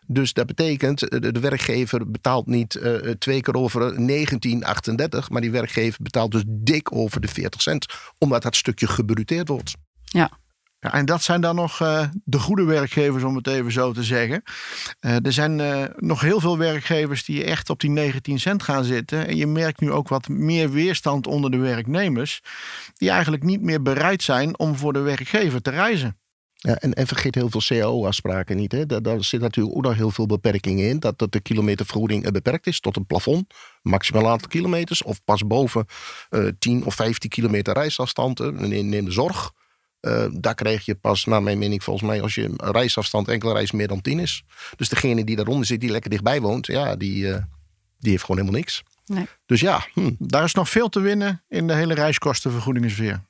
Dus 0.07 0.33
dat 0.33 0.47
betekent, 0.47 1.09
eh, 1.09 1.33
de, 1.33 1.41
werkgever 1.41 2.11
betaalt 2.11 2.47
niet 2.47 2.75
uh, 2.75 2.95
twee 2.95 3.41
keer 3.41 3.55
over 3.55 3.95
19,38, 4.01 5.29
maar 5.29 5.41
die 5.41 5.51
werkgever 5.51 6.03
betaalt 6.03 6.31
dus 6.31 6.45
dik 6.47 6.93
over 6.95 7.21
de 7.21 7.29
40 7.29 7.63
cent, 7.63 7.87
omdat 8.19 8.43
dat 8.43 8.57
stukje 8.57 8.87
gebruteerd 8.87 9.49
wordt. 9.49 9.75
Ja, 10.05 10.31
ja, 10.83 10.93
en 10.93 11.05
dat 11.05 11.23
zijn 11.23 11.41
dan 11.41 11.55
nog 11.55 11.81
uh, 11.81 12.05
de 12.25 12.39
goede 12.39 12.65
werkgevers, 12.65 13.23
om 13.23 13.37
het 13.37 13.47
even 13.47 13.73
zo 13.73 13.93
te 13.93 14.03
zeggen. 14.03 14.43
Uh, 15.01 15.27
er 15.27 15.33
zijn 15.33 15.59
uh, 15.59 15.85
nog 15.97 16.21
heel 16.21 16.41
veel 16.41 16.59
werkgevers 16.59 17.25
die 17.25 17.45
echt 17.45 17.71
op 17.71 17.81
die 17.81 17.91
19 17.91 18.41
cent 18.41 18.63
gaan 18.63 18.85
zitten. 18.85 19.27
En 19.27 19.37
je 19.37 19.47
merkt 19.47 19.81
nu 19.81 19.91
ook 19.91 20.09
wat 20.09 20.29
meer 20.29 20.71
weerstand 20.71 21.27
onder 21.27 21.51
de 21.51 21.57
werknemers, 21.57 22.43
die 22.95 23.11
eigenlijk 23.11 23.43
niet 23.43 23.61
meer 23.61 23.83
bereid 23.83 24.23
zijn 24.23 24.59
om 24.59 24.77
voor 24.77 24.93
de 24.93 24.99
werkgever 24.99 25.63
te 25.63 25.71
reizen. 25.71 26.17
Ja, 26.55 26.75
en, 26.75 26.95
en 26.95 27.07
vergeet 27.07 27.35
heel 27.35 27.51
veel 27.51 27.63
CAO-afspraken 27.67 28.57
niet. 28.57 28.73
Hè. 28.73 28.87
Daar, 28.87 29.25
zit 29.25 29.41
natuurlijk 29.41 29.77
ook 29.77 29.83
nog 29.83 29.95
heel 29.95 30.11
veel 30.11 30.27
beperkingen 30.27 30.89
in. 30.89 31.01
Dat, 31.01 31.27
de 31.33 31.41
kilometervergoeding 31.41 32.31
beperkt 32.31 32.67
is 32.67 32.81
tot 32.81 32.97
een 32.97 33.07
plafond. 33.07 33.55
Maximaal 33.83 34.29
aantal 34.29 34.49
kilometers. 34.49 35.03
Of 35.03 35.25
pas 35.25 35.47
boven 35.47 35.87
10 36.59 36.85
of 36.85 36.95
15 36.95 37.31
kilometer 37.31 37.75
reisafstand. 37.75 38.39
Neem 38.61 39.05
de 39.05 39.11
zorg 39.11 39.53
Uh, 40.03 40.25
daar 40.33 40.55
krijg 40.55 40.85
je 40.85 40.95
pas, 40.95 41.25
naar 41.25 41.43
mijn 41.43 41.59
mening, 41.59 41.85
volgens 41.85 42.07
mij, 42.07 42.23
als 42.23 42.35
je 42.35 42.45
een 42.45 42.73
reisafstand 42.73 43.29
enkele 43.29 43.53
reis 43.53 43.73
meer 43.73 43.89
dan 43.89 44.01
10 44.01 44.19
is. 44.19 44.45
Dus 44.77 44.89
degene 44.89 45.25
die 45.25 45.37
daaronder 45.37 45.67
zit, 45.67 45.81
die 45.81 45.91
lekker 45.91 46.11
dichtbij 46.11 46.41
woont, 46.41 46.67
ja, 46.67 46.97
die, 46.97 47.25
uh, 47.25 47.37
die 47.99 48.11
heeft 48.11 48.25
gewoon 48.25 48.41
helemaal 48.41 48.61
niks. 48.61 48.83
Nee. 49.07 49.27
Dus 49.47 49.61
ja. 49.61 49.87
Hm. 49.93 50.11
Daar 50.19 50.45
is 50.45 50.55
nog 50.55 50.69
veel 50.69 50.89
te 50.89 51.01
winnen 51.01 51.43
in 51.49 51.67
de 51.67 51.75
hele 51.75 51.95
reiskostenvergoedingensfeer. 51.95 53.21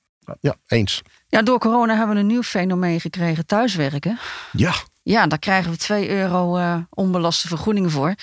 Ja, 0.41 0.57
eens. 0.67 1.02
Ja, 1.29 1.43
door 1.43 1.59
corona 1.59 1.97
hebben 1.97 2.14
we 2.14 2.21
een 2.21 2.26
nieuw 2.26 2.43
fenomeen 2.43 3.00
gekregen, 3.00 3.47
thuiswerken. 3.47 4.19
Ja. 4.52 4.75
Ja, 5.02 5.26
daar 5.26 5.38
krijgen 5.38 5.71
we 5.71 5.76
2 5.76 6.11
euro 6.11 6.59
uh, 6.59 6.76
onbelaste 6.91 7.49
vergoedingen 7.49 7.91
voor. 7.91 8.14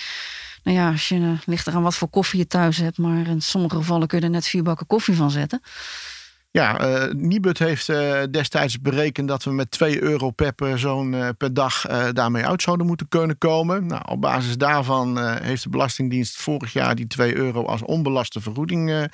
Nou 0.62 0.76
ja, 0.76 0.90
als 0.90 1.08
je 1.08 1.14
uh, 1.14 1.38
ligt 1.44 1.66
eraan 1.66 1.82
wat 1.82 1.94
voor 1.94 2.08
koffie 2.08 2.38
je 2.38 2.46
thuis 2.46 2.76
hebt, 2.76 2.98
maar 2.98 3.26
in 3.26 3.42
sommige 3.42 3.76
gevallen 3.76 4.08
kun 4.08 4.18
je 4.18 4.24
er 4.24 4.30
net 4.30 4.46
vier 4.46 4.62
bakken 4.62 4.86
koffie 4.86 5.14
van 5.14 5.30
zetten. 5.30 5.62
Ja, 6.52 6.80
uh, 6.80 7.12
Nibud 7.12 7.58
heeft 7.58 7.88
uh, 7.88 8.22
destijds 8.30 8.80
berekend 8.80 9.28
dat 9.28 9.44
we 9.44 9.50
met 9.50 9.70
2 9.70 10.02
euro 10.02 10.30
per 10.30 10.52
persoon 10.52 11.14
uh, 11.14 11.28
per 11.38 11.54
dag 11.54 11.86
daarmee 12.12 12.46
uit 12.46 12.62
zouden 12.62 12.86
moeten 12.86 13.08
kunnen 13.08 13.38
komen. 13.38 13.86
Nou, 13.86 14.02
op 14.06 14.20
basis 14.20 14.56
daarvan 14.56 15.18
heeft 15.42 15.62
de 15.62 15.68
Belastingdienst 15.68 16.36
vorig 16.36 16.72
jaar 16.72 16.94
die 16.94 17.06
2 17.06 17.36
euro 17.36 17.64
als 17.64 17.82
onbelaste 17.82 18.40
vergoeding 18.40 19.08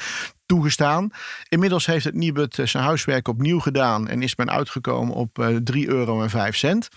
toegestaan. 0.46 1.10
Inmiddels 1.48 1.86
heeft 1.86 2.04
het 2.04 2.14
Nibud 2.14 2.58
zijn 2.64 2.84
huiswerk 2.84 3.28
opnieuw 3.28 3.60
gedaan 3.60 4.08
en 4.08 4.22
is 4.22 4.36
men 4.36 4.50
uitgekomen 4.50 5.14
op 5.14 5.50
3 5.64 5.88
euro 5.88 6.22
en 6.22 6.30
5 6.30 6.56
cent. 6.56 6.88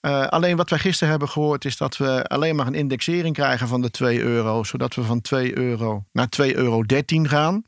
Uh, 0.00 0.26
alleen 0.26 0.56
wat 0.56 0.70
wij 0.70 0.78
gisteren 0.78 1.10
hebben 1.10 1.28
gehoord 1.28 1.64
is 1.64 1.76
dat 1.76 1.96
we 1.96 2.24
alleen 2.24 2.56
maar 2.56 2.66
een 2.66 2.74
indexering 2.74 3.34
krijgen 3.34 3.68
van 3.68 3.80
de 3.80 3.90
2 3.90 4.20
euro, 4.20 4.62
zodat 4.62 4.94
we 4.94 5.02
van 5.02 5.20
2 5.20 5.58
euro 5.58 6.04
naar 6.12 6.28
2,13 6.42 6.54
euro 6.54 6.82
gaan. 7.22 7.64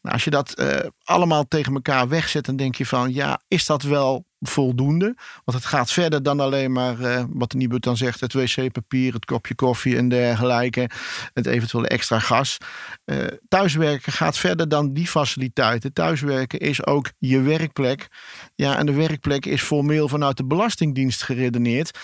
Nou, 0.00 0.14
als 0.14 0.24
je 0.24 0.30
dat 0.30 0.60
uh, 0.60 0.78
allemaal 1.04 1.48
tegen 1.48 1.74
elkaar 1.74 2.08
wegzet, 2.08 2.44
dan 2.44 2.56
denk 2.56 2.74
je 2.74 2.86
van 2.86 3.12
ja, 3.12 3.40
is 3.48 3.66
dat 3.66 3.82
wel 3.82 4.24
voldoende? 4.42 5.14
Want 5.44 5.58
het 5.58 5.66
gaat 5.66 5.92
verder 5.92 6.22
dan 6.22 6.40
alleen 6.40 6.72
maar 6.72 7.00
uh, 7.00 7.24
wat 7.28 7.54
Nibud 7.54 7.82
dan 7.82 7.96
zegt: 7.96 8.20
het 8.20 8.32
wc-papier, 8.32 9.12
het 9.12 9.24
kopje 9.24 9.54
koffie 9.54 9.96
en 9.96 10.08
dergelijke, 10.08 10.90
het 11.34 11.46
eventuele 11.46 11.88
extra 11.88 12.18
gas. 12.18 12.58
Uh, 13.04 13.26
thuiswerken 13.48 14.12
gaat 14.12 14.38
verder 14.38 14.68
dan 14.68 14.92
die 14.92 15.06
faciliteiten. 15.06 15.92
Thuiswerken 15.92 16.58
is 16.58 16.86
ook 16.86 17.10
je 17.18 17.40
werkplek. 17.40 18.08
Ja, 18.54 18.78
en 18.78 18.86
de 18.86 18.92
werkplek 18.92 19.46
is 19.46 19.62
formeel 19.62 20.08
vanuit 20.08 20.36
de 20.36 20.44
Belastingdienst 20.44 21.22
geredeneerd. 21.22 21.98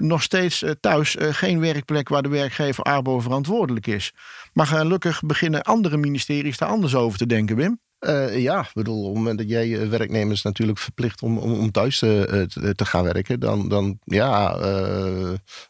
nog 0.00 0.22
steeds 0.22 0.64
thuis 0.80 1.16
geen 1.18 1.60
werkplek 1.60 2.08
waar 2.08 2.22
de 2.22 2.28
werkgever 2.28 2.84
Arbo 2.84 3.20
verantwoordelijk 3.20 3.86
is. 3.86 4.12
Maar 4.52 4.66
gelukkig 4.66 5.20
beginnen 5.22 5.62
andere 5.62 5.96
ministeries 5.96 6.56
daar 6.56 6.68
anders 6.68 6.94
over 6.94 7.18
te 7.18 7.26
denken, 7.26 7.56
Wim. 7.56 7.80
Uh, 8.00 8.38
ja, 8.38 8.66
bedoel, 8.74 9.00
op 9.00 9.06
het 9.06 9.14
moment 9.14 9.38
dat 9.38 9.48
jij 9.48 9.80
eh, 9.80 9.88
werknemers 9.88 10.42
natuurlijk 10.42 10.78
verplicht 10.78 11.22
om, 11.22 11.38
om, 11.38 11.70
thuis 11.70 11.98
te, 11.98 12.46
te, 12.48 12.74
te, 12.74 12.84
gaan 12.84 13.04
werken, 13.04 13.40
dan, 13.40 13.68
dan 13.68 13.98
ja, 14.04 14.56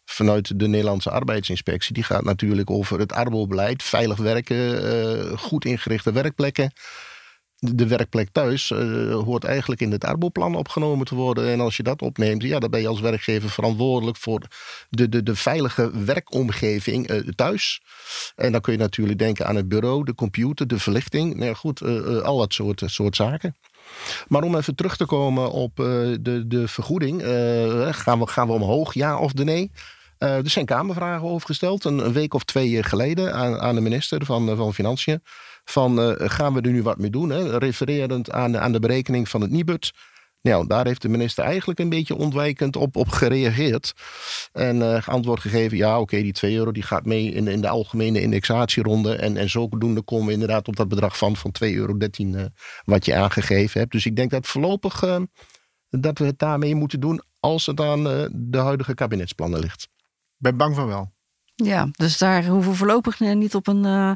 vanuit 0.04 0.58
de 0.58 0.68
Nederlandse 0.68 1.11
arbeidsinspectie, 1.11 1.94
die 1.94 2.02
gaat 2.02 2.25
natuurlijk 2.25 2.70
over 2.70 2.99
het 2.99 3.12
arbeidsbeleid, 3.12 3.82
veilig 3.82 4.18
werken, 4.18 5.38
goed 5.38 5.64
ingerichte 5.64 6.12
werkplekken 6.12 6.73
de 7.59 7.87
werkplek 7.87 8.29
thuis 8.33 8.71
uh, 8.71 9.15
hoort 9.15 9.45
eigenlijk 9.45 9.81
in 9.81 9.91
het 9.91 10.05
arboplan 10.05 10.55
opgenomen 10.55 11.07
te 11.07 11.15
worden. 11.15 11.49
En 11.49 11.61
als 11.61 11.77
je 11.77 11.83
dat 11.83 12.03
opneemt, 12.03 12.43
ja, 12.43 12.59
dan 12.59 12.71
ben 12.71 12.81
je 12.81 12.88
als 12.88 13.00
werkgever 13.00 13.50
verantwoordelijk 13.50 14.17
voor 14.17 14.43
de, 14.91 15.09
de, 15.09 15.23
de 15.23 15.37
veilige 15.37 16.05
werkomgeving 16.05 17.11
uh, 17.11 17.29
thuis. 17.35 17.83
En 18.37 18.53
dan 18.53 18.61
kun 18.61 18.73
je 18.73 18.79
natuurlijk 18.79 19.19
denken 19.19 19.47
aan 19.47 19.57
het 19.57 19.69
bureau, 19.69 20.05
de 20.05 20.15
computer, 20.15 20.67
de 20.67 20.79
verlichting. 20.79 21.35
Nou 21.35 21.55
goed, 21.55 21.81
uh, 21.81 22.19
al 22.19 22.38
dat 22.38 22.53
soort, 22.53 22.83
soort 22.87 23.17
zaken. 23.17 23.57
Maar 24.29 24.43
om 24.43 24.57
even 24.57 24.75
terug 24.75 24.97
te 24.97 25.07
komen 25.07 25.50
op 25.50 25.77
de, 25.77 26.45
de 26.47 26.69
vergoeding. 26.69 27.23
gaan, 27.95 28.19
we, 28.19 28.27
gaan 28.27 28.47
we 28.47 28.53
omhoog, 28.53 28.95
ja 28.95 29.19
of 29.19 29.35
nee? 29.35 29.71
er 30.19 30.50
zijn 30.50 30.67
Kamervragen 30.67 31.29
over 31.29 31.47
gesteld, 31.47 31.85
een, 31.85 31.99
een, 31.99 32.12
week 32.12 32.35
of 32.35 32.45
twee 32.45 32.83
geleden 32.83 33.35
aan, 33.35 33.61
aan 33.61 33.75
de 33.75 33.81
minister 33.81 34.25
van, 34.25 34.57
van 34.57 34.75
Financiën 34.75 35.23
van 35.70 36.00
uh, 36.00 36.12
gaan 36.16 36.54
we 36.54 36.60
er 36.60 36.70
nu 36.70 36.82
wat 36.82 36.98
mee 36.98 37.10
doen? 37.10 37.30
Hè? 37.30 37.58
Refererend 37.58 38.30
aan 38.30 38.58
aan 38.58 38.72
de 38.72 38.80
berekening 38.80 39.28
van 39.28 39.40
het 39.40 39.50
Nibud. 39.50 39.92
Nou, 40.40 40.66
daar 40.66 40.87
heeft 40.87 41.02
de 41.02 41.08
minister 41.08 41.44
eigenlijk 41.44 41.78
een 41.78 41.88
beetje 41.88 42.16
ontwijkend 42.16 42.76
op, 42.76 42.96
op 42.96 43.08
gereageerd. 43.08 43.92
En 44.52 44.76
uh, 44.76 45.08
antwoord 45.08 45.40
gegeven, 45.40 45.76
ja 45.76 46.00
oké, 46.00 46.22
die 46.22 46.32
2 46.32 46.56
euro 46.56 46.72
die 46.72 46.82
gaat 46.82 47.04
mee 47.04 47.32
in, 47.32 47.48
in 47.48 47.60
de 47.60 47.68
algemene 47.68 48.20
indexatieronde. 48.20 49.14
En, 49.14 49.37
en 49.37 49.50
zodoende 49.50 50.02
komen 50.02 50.26
we 50.26 50.32
inderdaad 50.32 50.68
op 50.68 50.76
dat 50.76 50.88
bedrag 50.88 51.18
van, 51.18 51.37
van 51.37 51.54
2,13 51.64 51.75
euro 51.75 51.96
uh, 52.18 52.44
wat 52.84 53.04
je 53.04 53.14
aangegeven 53.14 53.80
hebt. 53.80 53.92
Dus 53.92 54.06
ik 54.06 54.16
denk 54.16 54.30
dat 54.30 54.46
voorlopig 54.46 55.00
dat 55.88 56.18
we 56.18 56.25
het 56.25 56.38
daarmee 56.38 56.75
moeten 56.75 57.00
doen 57.00 57.22
als 57.40 57.66
het 57.66 57.80
aan 57.80 58.02
de 58.32 58.58
huidige 58.58 58.94
kabinetsplannen 58.94 59.60
ligt. 59.60 59.88
Ben 60.37 60.56
bang 60.56 60.75
van 60.75 60.87
wel. 60.87 61.17
Ja, 61.65 61.88
dus 61.93 62.19
daar 62.19 62.45
hoeven 62.45 62.71
we 62.71 62.77
voorlopig 62.77 63.21
niet 63.21 63.55
op 63.55 63.67
een 63.67 63.85
uh, 63.85 64.12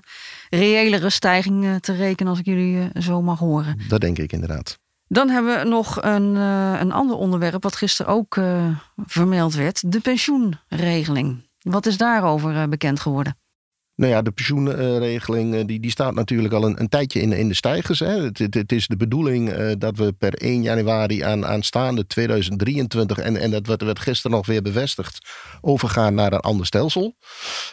reëlere 0.51 1.11
stijging 1.11 1.65
uh, 1.65 1.75
te 1.75 1.93
rekenen 1.93 2.31
als 2.31 2.39
ik 2.39 2.45
jullie 2.45 2.77
uh, 2.77 3.03
zo 3.03 3.23
mag 3.23 3.39
horen. 3.39 3.79
Dat 3.89 4.01
denk 4.01 4.19
ik 4.19 4.33
inderdaad. 4.33 4.79
Dan 5.07 5.29
hebben 5.29 5.59
we 5.59 5.69
nog 5.69 6.03
een, 6.03 6.35
een 6.81 6.93
ander 6.93 7.17
onderwerp 7.17 7.63
wat 7.63 7.77
gisteren 7.77 8.13
ook 8.13 8.41
vermeld 8.97 9.55
werd. 9.55 9.93
De 9.93 10.01
pensioenregeling. 10.01 11.49
Wat 11.63 11.87
is 11.87 11.97
daarover 11.97 12.69
bekend 12.69 13.01
geworden? 13.01 13.37
Nou 14.03 14.15
ja, 14.15 14.23
de 14.23 14.31
pensioenregeling 14.31 15.55
eh, 15.55 15.67
die, 15.67 15.81
die 15.81 15.91
staat 15.91 16.15
natuurlijk 16.15 16.55
al 16.55 16.65
een, 16.65 16.81
een 16.81 16.89
tijdje 16.89 17.21
in, 17.21 17.33
in 17.33 17.49
de 17.49 17.55
stijgers. 17.55 17.99
Hè. 17.99 18.23
Het, 18.23 18.39
het, 18.39 18.73
is 18.73 18.87
de 18.87 18.97
bedoeling 18.97 19.59
uh, 19.59 19.73
dat 19.79 19.97
we 19.97 20.13
per 20.13 20.35
1 20.35 20.63
januari 20.63 21.21
aan, 21.21 21.47
aanstaande 21.47 22.07
2023, 22.07 23.19
en, 23.19 23.37
en 23.37 23.51
dat 23.51 23.67
werd, 23.67 23.83
werd 23.83 23.99
gisteren 23.99 24.37
nog 24.37 24.47
weer 24.47 24.63
bevestigd, 24.63 25.31
overgaan 25.61 26.15
naar 26.15 26.33
een 26.33 26.41
ander 26.41 26.67
stelsel. 26.67 27.17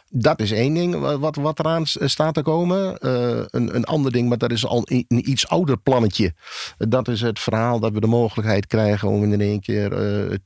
Dat 0.10 0.40
is 0.40 0.52
één 0.52 0.74
ding 0.74 1.18
wat, 1.18 1.36
wat 1.36 1.60
eraan 1.60 1.86
staat 1.86 2.34
te 2.34 2.42
komen. 2.42 2.98
Uh, 3.02 3.44
een, 3.50 3.76
een 3.76 3.84
ander 3.86 4.12
ding, 4.12 4.30
maar 4.30 4.38
dat 4.38 4.52
is 4.52 4.66
al 4.66 4.82
een, 4.86 5.06
een 5.08 5.30
iets 5.30 5.48
ouder 5.48 5.78
plannetje. 5.78 6.34
Dat 6.78 7.08
is 7.08 7.22
het 7.22 7.40
verhaal 7.40 7.80
dat 7.80 7.94
we 7.94 8.00
de 8.00 8.08
mogelijkheid 8.08 8.68
krijgen 8.68 9.08
om 9.08 9.34
in 9.34 9.42
één 9.42 9.60
keer 9.60 9.92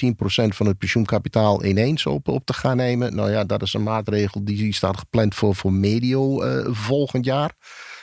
10% 0.05 0.47
van 0.47 0.65
het 0.65 0.77
pensioenkapitaal 0.77 1.65
ineens 1.65 2.05
op, 2.05 2.27
op 2.27 2.45
te 2.45 2.53
gaan 2.53 2.77
nemen. 2.77 3.15
Nou 3.15 3.31
ja, 3.31 3.43
dat 3.43 3.61
is 3.61 3.73
een 3.73 3.83
maatregel 3.83 4.43
die, 4.43 4.57
die 4.57 4.73
staat 4.73 4.97
gepland 4.97 5.35
voor 5.35 5.55
voor 5.55 5.72
medio 5.79 6.43
uh, 6.43 6.67
volgend 6.69 7.25
jaar. 7.25 7.53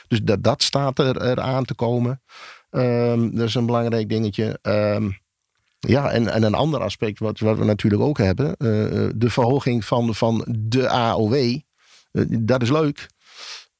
Dus 0.07 0.21
dat, 0.23 0.43
dat 0.43 0.63
staat 0.63 0.99
er, 0.99 1.17
er 1.17 1.39
aan 1.39 1.65
te 1.65 1.75
komen. 1.75 2.21
Um, 2.71 3.35
dat 3.35 3.47
is 3.47 3.55
een 3.55 3.65
belangrijk 3.65 4.09
dingetje. 4.09 4.59
Um, 4.61 5.19
ja, 5.79 6.11
en, 6.11 6.27
en 6.27 6.43
een 6.43 6.53
ander 6.53 6.81
aspect 6.81 7.19
wat, 7.19 7.39
wat 7.39 7.57
we 7.57 7.63
natuurlijk 7.65 8.01
ook 8.01 8.17
hebben. 8.17 8.47
Uh, 8.47 9.09
de 9.15 9.29
verhoging 9.29 9.85
van, 9.85 10.15
van 10.15 10.45
de 10.49 10.89
AOW. 10.89 11.59
Dat 12.27 12.61
is 12.61 12.69
leuk. 12.69 13.09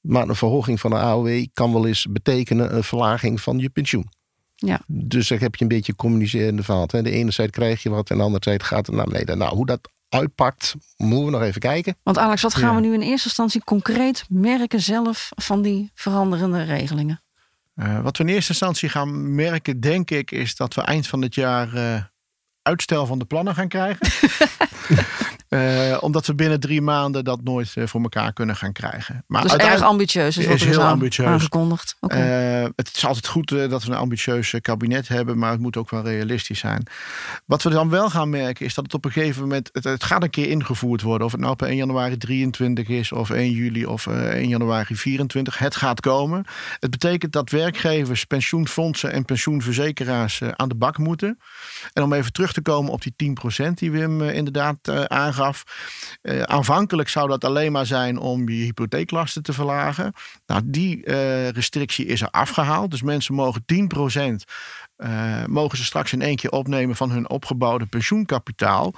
Maar 0.01 0.29
een 0.29 0.35
verhoging 0.35 0.79
van 0.79 0.91
de 0.91 0.97
AOW 0.97 1.45
kan 1.53 1.73
wel 1.73 1.87
eens 1.87 2.05
betekenen 2.09 2.75
een 2.75 2.83
verlaging 2.83 3.41
van 3.41 3.57
je 3.57 3.69
pensioen. 3.69 4.09
Ja. 4.55 4.81
Dus 4.87 5.27
dan 5.27 5.37
heb 5.37 5.55
je 5.55 5.61
een 5.61 5.67
beetje 5.67 5.95
communicerende 5.95 6.63
verhaal. 6.63 6.87
De 6.87 7.11
ene 7.11 7.31
zijde 7.31 7.51
krijg 7.51 7.83
je 7.83 7.89
wat 7.89 8.09
en 8.09 8.17
de 8.17 8.23
andere 8.23 8.43
zijde 8.43 8.63
gaat 8.63 8.85
het 8.85 8.95
naar 8.95 9.05
beneden. 9.05 9.37
Nou, 9.37 9.55
hoe 9.55 9.65
dat 9.65 9.89
uitpakt, 10.13 10.75
moeten 10.97 11.25
we 11.25 11.31
nog 11.31 11.41
even 11.41 11.61
kijken. 11.61 11.95
Want 12.03 12.17
Alex, 12.17 12.41
wat 12.41 12.55
gaan 12.55 12.75
ja. 12.75 12.81
we 12.81 12.87
nu 12.87 12.93
in 12.93 13.01
eerste 13.01 13.27
instantie 13.27 13.63
concreet 13.63 14.25
merken 14.29 14.81
zelf 14.81 15.29
van 15.35 15.61
die 15.61 15.91
veranderende 15.93 16.63
regelingen? 16.63 17.21
Uh, 17.75 18.01
wat 18.01 18.17
we 18.17 18.23
in 18.23 18.29
eerste 18.29 18.51
instantie 18.51 18.89
gaan 18.89 19.35
merken, 19.35 19.79
denk 19.79 20.11
ik, 20.11 20.31
is 20.31 20.55
dat 20.55 20.73
we 20.73 20.81
eind 20.81 21.07
van 21.07 21.21
het 21.21 21.35
jaar 21.35 21.73
uh, 21.73 22.03
uitstel 22.61 23.05
van 23.05 23.19
de 23.19 23.25
plannen 23.25 23.55
gaan 23.55 23.67
krijgen. 23.67 24.07
Uh, 25.53 25.97
omdat 25.99 26.25
we 26.25 26.35
binnen 26.35 26.59
drie 26.59 26.81
maanden 26.81 27.23
dat 27.23 27.43
nooit 27.43 27.73
uh, 27.75 27.87
voor 27.87 28.01
elkaar 28.01 28.33
kunnen 28.33 28.55
gaan 28.55 28.71
krijgen. 28.71 29.23
Maar 29.27 29.41
dus 29.41 29.55
erg 29.55 29.81
ambitieus 29.81 30.37
is 30.37 30.45
is 30.45 30.63
heel 30.63 30.81
ambitieus. 30.81 31.27
aangekondigd. 31.27 31.95
Okay. 31.99 32.61
Uh, 32.61 32.69
het 32.75 32.91
is 32.95 33.05
altijd 33.05 33.27
goed 33.27 33.49
dat 33.49 33.83
we 33.83 33.91
een 33.91 33.97
ambitieus 33.97 34.55
kabinet 34.61 35.07
hebben, 35.07 35.37
maar 35.37 35.51
het 35.51 35.59
moet 35.59 35.77
ook 35.77 35.89
wel 35.89 36.03
realistisch 36.03 36.59
zijn. 36.59 36.87
Wat 37.45 37.63
we 37.63 37.69
dan 37.69 37.89
wel 37.89 38.09
gaan 38.09 38.29
merken 38.29 38.65
is 38.65 38.73
dat 38.73 38.83
het 38.83 38.93
op 38.93 39.05
een 39.05 39.11
gegeven 39.11 39.41
moment, 39.41 39.69
het, 39.73 39.83
het 39.83 40.03
gaat 40.03 40.23
een 40.23 40.29
keer 40.29 40.47
ingevoerd 40.47 41.01
worden. 41.01 41.25
Of 41.25 41.31
het 41.31 41.41
nou 41.41 41.53
op 41.53 41.61
1 41.61 41.75
januari 41.75 42.17
23 42.17 42.87
is, 42.87 43.11
of 43.11 43.29
1 43.29 43.51
juli 43.51 43.85
of 43.85 44.07
1 44.07 44.47
januari 44.47 44.95
24. 44.95 45.57
Het 45.57 45.75
gaat 45.75 45.99
komen. 45.99 46.45
Het 46.79 46.89
betekent 46.89 47.31
dat 47.31 47.49
werkgevers, 47.49 48.25
pensioenfondsen 48.25 49.11
en 49.11 49.25
pensioenverzekeraars 49.25 50.41
aan 50.55 50.69
de 50.69 50.75
bak 50.75 50.97
moeten. 50.97 51.37
En 51.93 52.03
om 52.03 52.13
even 52.13 52.31
terug 52.31 52.53
te 52.53 52.61
komen 52.61 52.91
op 52.91 53.01
die 53.01 53.35
10% 53.67 53.73
die 53.73 53.91
Wim 53.91 54.21
inderdaad 54.21 54.77
uh, 56.21 56.41
aanvankelijk 56.41 57.09
zou 57.09 57.27
dat 57.27 57.43
alleen 57.43 57.71
maar 57.71 57.85
zijn 57.85 58.17
om 58.17 58.49
je 58.49 58.63
hypotheeklasten 58.63 59.43
te 59.43 59.53
verlagen. 59.53 60.13
Nou, 60.45 60.61
die 60.65 61.05
uh, 61.05 61.49
restrictie 61.49 62.05
is 62.05 62.21
er 62.21 62.29
afgehaald. 62.29 62.91
Dus 62.91 63.01
mensen 63.01 63.33
mogen 63.33 63.63
10% 63.73 64.35
uh, 64.97 65.45
mogen 65.45 65.77
ze 65.77 65.85
straks 65.85 66.13
in 66.13 66.21
één 66.21 66.35
keer 66.35 66.51
opnemen 66.51 66.95
van 66.95 67.11
hun 67.11 67.29
opgebouwde 67.29 67.85
pensioenkapitaal. 67.85 68.93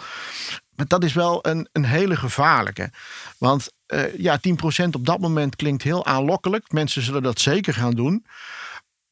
Maar 0.76 0.88
dat 0.88 1.04
is 1.04 1.14
wel 1.14 1.48
een, 1.48 1.68
een 1.72 1.86
hele 1.86 2.16
gevaarlijke. 2.16 2.92
Want 3.38 3.72
ja, 4.18 4.40
10% 4.84 4.90
op 4.92 5.06
dat 5.06 5.20
moment 5.20 5.56
klinkt 5.56 5.84
heel 5.84 6.06
aanlokkelijk. 6.06 6.72
Mensen 6.72 7.02
zullen 7.02 7.24
dat 7.24 7.40
zeker 7.40 7.74
gaan 7.74 7.94
doen. 7.94 8.26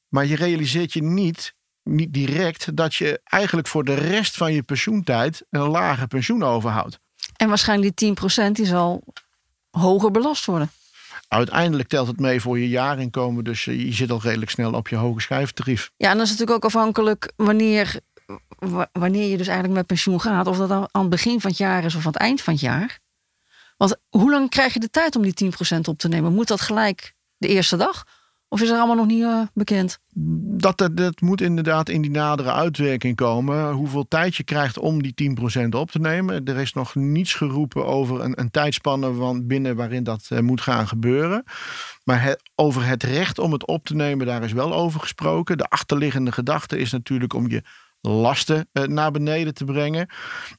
Maar 0.08 0.26
je 0.26 0.36
realiseert 0.36 0.94
je 0.94 1.04
niet 1.04 1.54
niet 1.84 2.14
direct, 2.14 2.76
dat 2.76 2.96
je 2.96 3.22
eigenlijk 3.24 3.68
voor 3.68 3.84
de 3.84 3.94
rest 3.94 4.38
van 4.38 4.54
je 4.54 4.64
pensioentijd 4.64 5.46
een 5.50 5.68
lager 5.68 6.08
pensioen 6.08 6.44
overhoudt. 6.44 7.00
En 7.36 7.48
waarschijnlijk 7.48 7.98
die 7.98 8.16
10% 8.48 8.52
die 8.52 8.66
zal 8.66 9.04
hoger 9.72 10.12
belast 10.12 10.46
worden. 10.46 10.72
Uiteindelijk 11.28 11.90
telt 11.90 12.08
het 12.08 12.20
mee 12.20 12.42
voor 12.42 12.60
je 12.60 12.70
jaarinkomen, 12.70 13.44
dus 13.44 13.64
je 13.64 13.94
zit 13.94 14.12
al 14.12 14.22
redelijk 14.22 14.52
snel 14.52 14.74
op 14.74 14.88
je 14.88 14.96
hoge 14.96 15.22
schijftarief. 15.22 15.92
Ja, 15.98 16.10
en 16.10 16.18
dat 16.18 16.26
is 16.26 16.32
natuurlijk 16.32 16.58
ook 16.58 16.66
afhankelijk 16.66 17.32
wanneer, 17.36 18.00
wanneer 18.92 19.30
je 19.30 19.38
dus 19.38 19.48
eigenlijk 19.48 19.78
met 19.78 19.88
pensioen 19.88 20.22
gaat. 20.22 20.48
Of 20.48 20.58
dat 20.58 20.72
aan 20.72 21.02
het 21.02 21.10
begin 21.10 21.42
van 21.42 21.50
het 21.50 21.60
jaar 21.60 21.84
is 21.84 21.96
of 21.96 22.06
aan 22.06 22.12
het 22.12 22.22
eind 22.22 22.42
van 22.42 22.54
het 22.54 22.62
jaar. 22.62 23.00
Want 23.78 23.96
hoe 24.10 24.32
lang 24.32 24.50
krijg 24.50 24.74
je 24.74 24.80
de 24.80 24.90
tijd 24.90 25.16
om 25.16 25.22
die 25.22 25.52
10% 25.78 25.80
op 25.82 25.98
te 25.98 26.08
nemen? 26.08 26.34
Moet 26.34 26.48
dat 26.48 26.62
gelijk 26.62 27.14
de 27.38 27.48
eerste 27.48 27.78
dag? 27.78 28.06
Of 28.54 28.62
is 28.62 28.70
er 28.70 28.78
allemaal 28.78 28.96
nog 28.96 29.06
niet 29.06 29.22
uh, 29.22 29.42
bekend? 29.54 30.00
Dat, 30.58 30.90
dat, 30.94 31.22
moet 31.22 31.42
inderdaad 31.42 31.90
in 31.90 32.02
die 32.02 32.12
nadere 32.12 32.52
uitwerking 32.52 33.16
komen. 33.16 33.72
Hoeveel 33.72 34.08
tijd 34.08 34.36
je 34.36 34.44
krijgt 34.44 34.78
om 34.78 35.02
die 35.02 35.36
10% 35.64 35.68
op 35.70 35.92
te 35.92 36.00
nemen. 36.00 36.46
Er 36.46 36.58
is 36.58 36.74
nog 36.74 36.96
niets 36.96 37.34
geroepen 37.34 37.86
over 37.86 38.22
een, 38.22 38.40
een 38.40 38.52
tijdspanne 38.52 39.14
van 39.14 39.48
binnen 39.48 39.76
waarin 39.76 40.04
dat 40.04 40.28
uh, 40.30 40.40
moet 40.40 40.62
gaan 40.62 40.88
gebeuren. 40.88 41.44
Maar 42.04 42.38
over 42.56 42.86
het 42.86 43.04
recht 43.04 43.40
om 43.40 43.52
het 43.52 43.68
op 43.68 43.86
te 43.86 43.96
nemen, 43.96 44.26
daar 44.26 44.44
is 44.44 44.54
wel 44.54 44.74
over 44.74 45.00
gesproken. 45.00 45.58
De 45.58 45.70
achterliggende 45.70 46.32
gedachte 46.32 46.78
is 46.78 46.92
natuurlijk 46.92 47.34
om 47.34 47.50
je 47.50 47.64
lasten 48.02 48.70
uh, 48.74 48.84
naar 48.84 49.12
beneden 49.12 49.54
te 49.54 49.66
brengen. 49.66 50.10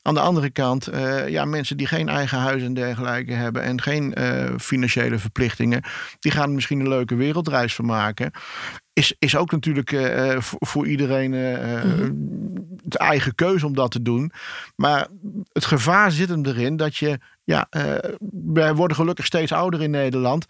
Aan 0.03 0.15
de 0.15 0.21
andere 0.21 0.51
kant, 0.51 0.93
uh, 0.93 1.29
ja, 1.29 1.45
mensen 1.45 1.77
die 1.77 1.87
geen 1.87 2.09
eigen 2.09 2.39
huis 2.39 2.63
en 2.63 2.75
dergelijke 2.75 3.33
hebben 3.33 3.63
en 3.63 3.81
geen 3.81 4.15
uh, 4.19 4.51
financiële 4.59 5.19
verplichtingen, 5.19 5.83
die 6.19 6.33
gaan 6.33 6.49
er 6.49 6.55
misschien 6.55 6.81
een 6.81 6.89
leuke 6.89 7.15
wereldreis 7.15 7.75
van 7.75 7.87
maken. 7.87 8.31
Is, 8.93 9.15
is 9.19 9.37
ook 9.37 9.51
natuurlijk 9.51 9.97
voor 10.59 10.87
iedereen 10.87 11.31
mm-hmm. 11.31 12.13
de 12.83 12.99
eigen 12.99 13.35
keuze 13.35 13.67
om 13.67 13.75
dat 13.75 13.91
te 13.91 14.03
doen. 14.03 14.33
Maar 14.77 15.07
het 15.53 15.65
gevaar 15.65 16.13
zit 16.13 16.29
hem 16.29 16.47
erin 16.47 16.77
dat 16.77 16.97
je 16.97 17.19
ja, 17.45 17.67
uh, 17.71 17.95
wij 18.53 18.75
worden 18.75 18.97
gelukkig 18.97 19.25
steeds 19.25 19.53
ouder 19.53 19.83
in 19.83 19.91
Nederland. 19.91 20.47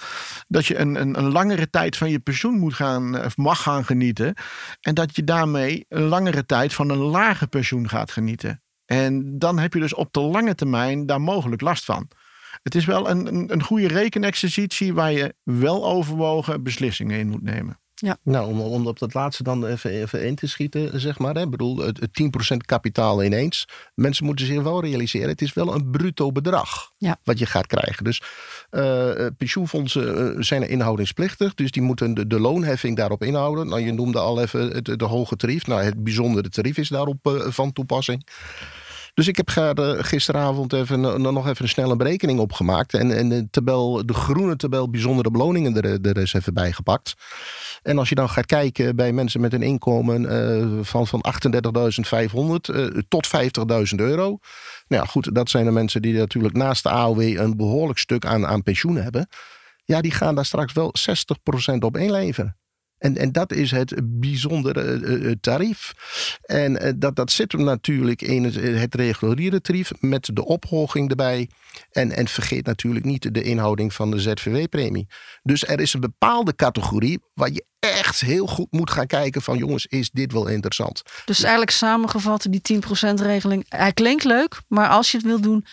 Dat 0.49 0.67
je 0.67 0.79
een, 0.79 1.01
een, 1.01 1.19
een, 1.19 1.33
langere 1.33 1.71
tijd 1.71 1.97
van 1.97 2.11
je 2.11 2.19
pensioen 2.19 2.59
moet 2.59 2.75
gaan, 2.75 3.25
of 3.25 3.37
mag 3.37 3.63
gaan 3.63 3.85
genieten. 3.85 4.35
En 4.81 4.95
dat 4.95 5.17
je 5.17 5.25
daarmee 5.25 5.85
een 5.89 6.03
langere 6.03 6.47
tijd 6.47 6.75
van 6.75 6.91
een 6.91 6.99
lager 6.99 7.47
pensioen 7.47 7.89
gaat 7.89 8.11
genieten. 8.11 8.63
En 8.85 9.39
dan 9.39 9.59
heb 9.59 9.75
je 9.75 9.81
dus 9.81 9.95
op 9.95 10.13
de 10.13 10.21
lange 10.21 10.55
termijn 10.55 11.07
daar 11.07 11.21
mogelijk 11.21 11.61
last 11.61 11.85
van. 11.85 12.09
Het 12.63 12.75
is 12.75 12.85
wel 12.85 13.11
een, 13.11 13.27
een, 13.27 13.53
een 13.53 13.63
goede 13.63 13.89
rekenexercitie 13.89 14.95
waar 14.95 15.13
je 15.13 15.35
wel 15.43 15.85
overwogen 15.87 16.63
beslissingen 16.63 17.19
in 17.19 17.29
moet 17.29 17.43
nemen. 17.43 17.81
Ja. 18.03 18.17
Nou, 18.23 18.47
om, 18.47 18.61
om 18.61 18.87
op 18.87 18.99
dat 18.99 19.15
laatste 19.15 19.43
dan 19.43 19.67
even, 19.67 19.91
even 19.91 20.25
in 20.25 20.35
te 20.35 20.47
schieten, 20.47 21.01
zeg 21.01 21.19
maar. 21.19 21.35
Hè. 21.35 21.41
Ik 21.41 21.51
bedoel, 21.51 21.77
het, 21.77 21.99
10% 22.53 22.57
kapitaal 22.57 23.25
ineens. 23.25 23.69
Mensen 23.95 24.25
moeten 24.25 24.47
zich 24.47 24.63
wel 24.63 24.83
realiseren, 24.83 25.29
het 25.29 25.43
is 25.43 25.53
wel 25.53 25.75
een 25.75 25.91
bruto 25.91 26.33
bedrag 26.33 26.93
ja. 26.99 27.17
wat 27.25 27.39
je 27.39 27.47
gaat 27.47 27.67
krijgen. 27.67 28.05
Dus 28.05 28.23
uh, 28.71 29.27
pensioenfondsen 29.37 30.35
uh, 30.37 30.43
zijn 30.43 30.69
inhoudingsplichtig, 30.69 31.55
dus 31.55 31.71
die 31.71 31.83
moeten 31.83 32.15
de, 32.15 32.27
de, 32.27 32.41
loonheffing 32.41 32.97
daarop 32.97 33.23
inhouden. 33.23 33.69
Nou, 33.69 33.81
je 33.81 33.93
noemde 33.93 34.19
al 34.19 34.41
even 34.41 34.71
het, 34.71 34.85
de 34.85 35.05
hoge 35.05 35.37
tarief. 35.37 35.67
Nou, 35.67 35.83
het 35.83 36.05
bijzondere 36.05 36.49
tarief 36.49 36.77
is 36.77 36.89
daarop 36.89 37.27
uh, 37.27 37.41
van 37.41 37.73
toepassing. 37.73 38.27
Dus 39.15 39.29
ik 39.29 39.37
heb 39.37 39.49
gisteravond 40.05 40.73
even, 40.73 41.01
nog 41.21 41.49
even 41.49 41.63
een 41.63 41.69
snelle 41.69 41.97
berekening 41.97 42.39
opgemaakt. 42.39 42.95
En, 42.95 43.17
en 43.17 43.29
de, 43.29 43.51
tabel, 43.51 44.07
de 44.07 44.15
groene 44.15 44.57
tabel 44.57 44.91
bijzondere 44.91 45.31
beloningen 45.31 45.77
er, 45.77 46.01
er 46.01 46.17
is 46.17 46.33
even 46.33 46.55
bijgepakt. 46.55 47.15
En 47.83 47.99
als 47.99 48.09
je 48.09 48.15
dan 48.15 48.29
gaat 48.29 48.47
kijken 48.47 48.97
bij 48.97 49.13
mensen 49.13 49.41
met 49.41 49.53
een 49.53 49.63
inkomen 49.63 50.23
uh, 50.23 50.85
van, 50.85 51.07
van 51.07 51.25
38.500 51.55 52.37
uh, 52.75 52.87
tot 53.09 53.29
50.000 53.29 53.95
euro. 53.97 54.39
Nou 54.89 55.03
ja, 55.03 55.05
goed, 55.05 55.35
dat 55.35 55.51
zijn 55.51 55.65
de 55.65 55.71
mensen 55.71 56.03
die 56.03 56.15
natuurlijk 56.15 56.55
naast 56.55 56.83
de 56.83 56.91
AOW 56.91 57.21
een 57.21 57.57
behoorlijk 57.57 57.99
stuk 57.99 58.27
aan, 58.27 58.47
aan 58.47 58.63
pensioen 58.63 58.97
hebben. 58.97 59.29
Ja, 59.85 60.01
die 60.01 60.11
gaan 60.11 60.35
daar 60.35 60.45
straks 60.45 60.73
wel 60.73 60.95
60% 61.73 61.79
op 61.79 61.97
inleveren. 61.97 62.57
En, 63.03 63.17
en 63.17 63.33
dat 63.33 63.53
is 63.53 63.71
het 63.71 63.95
bijzondere 64.03 64.99
uh, 64.99 65.33
tarief. 65.41 65.93
En 66.43 66.97
dat, 66.99 67.17
dat 67.17 67.31
zit 67.31 67.53
hem 67.53 67.65
natuurlijk 67.65 68.23
in 68.23 68.45
het, 68.45 68.55
het 68.55 68.95
reguliere 68.95 69.61
tarief 69.61 69.91
met 70.01 70.31
de 70.33 70.45
ophoging 70.45 71.11
erbij. 71.11 71.49
En, 71.91 72.13
en 72.13 72.29
vergeet 72.29 72.67
natuurlijk 72.67 73.05
niet 73.05 73.35
de 73.35 73.43
inhouding 73.43 73.95
van 73.95 74.11
de 74.11 74.21
ZVW-premie. 74.21 75.09
Dus 75.43 75.67
er 75.67 75.81
is 75.81 75.93
een 75.95 76.01
bepaalde 76.01 76.55
categorie 76.55 77.19
waar 77.35 77.51
je 77.51 77.65
echt 77.79 78.21
heel 78.21 78.47
goed 78.47 78.67
moet 78.71 78.91
gaan 78.91 79.07
kijken 79.07 79.43
van 79.43 79.59
jongens, 79.59 79.87
is 79.87 80.11
dit 80.11 80.33
wel 80.33 80.47
interessant? 80.47 81.03
Dus 81.25 81.41
eigenlijk 81.41 81.71
samengevat, 81.71 82.47
die 82.51 82.83
10% 82.83 83.15
regeling, 83.15 83.67
hij 83.69 83.93
klinkt 83.93 84.25
leuk, 84.25 84.61
maar 84.69 84.89
als 84.89 85.11
je 85.11 85.17
het 85.17 85.27
wil 85.27 85.41
doen, 85.41 85.67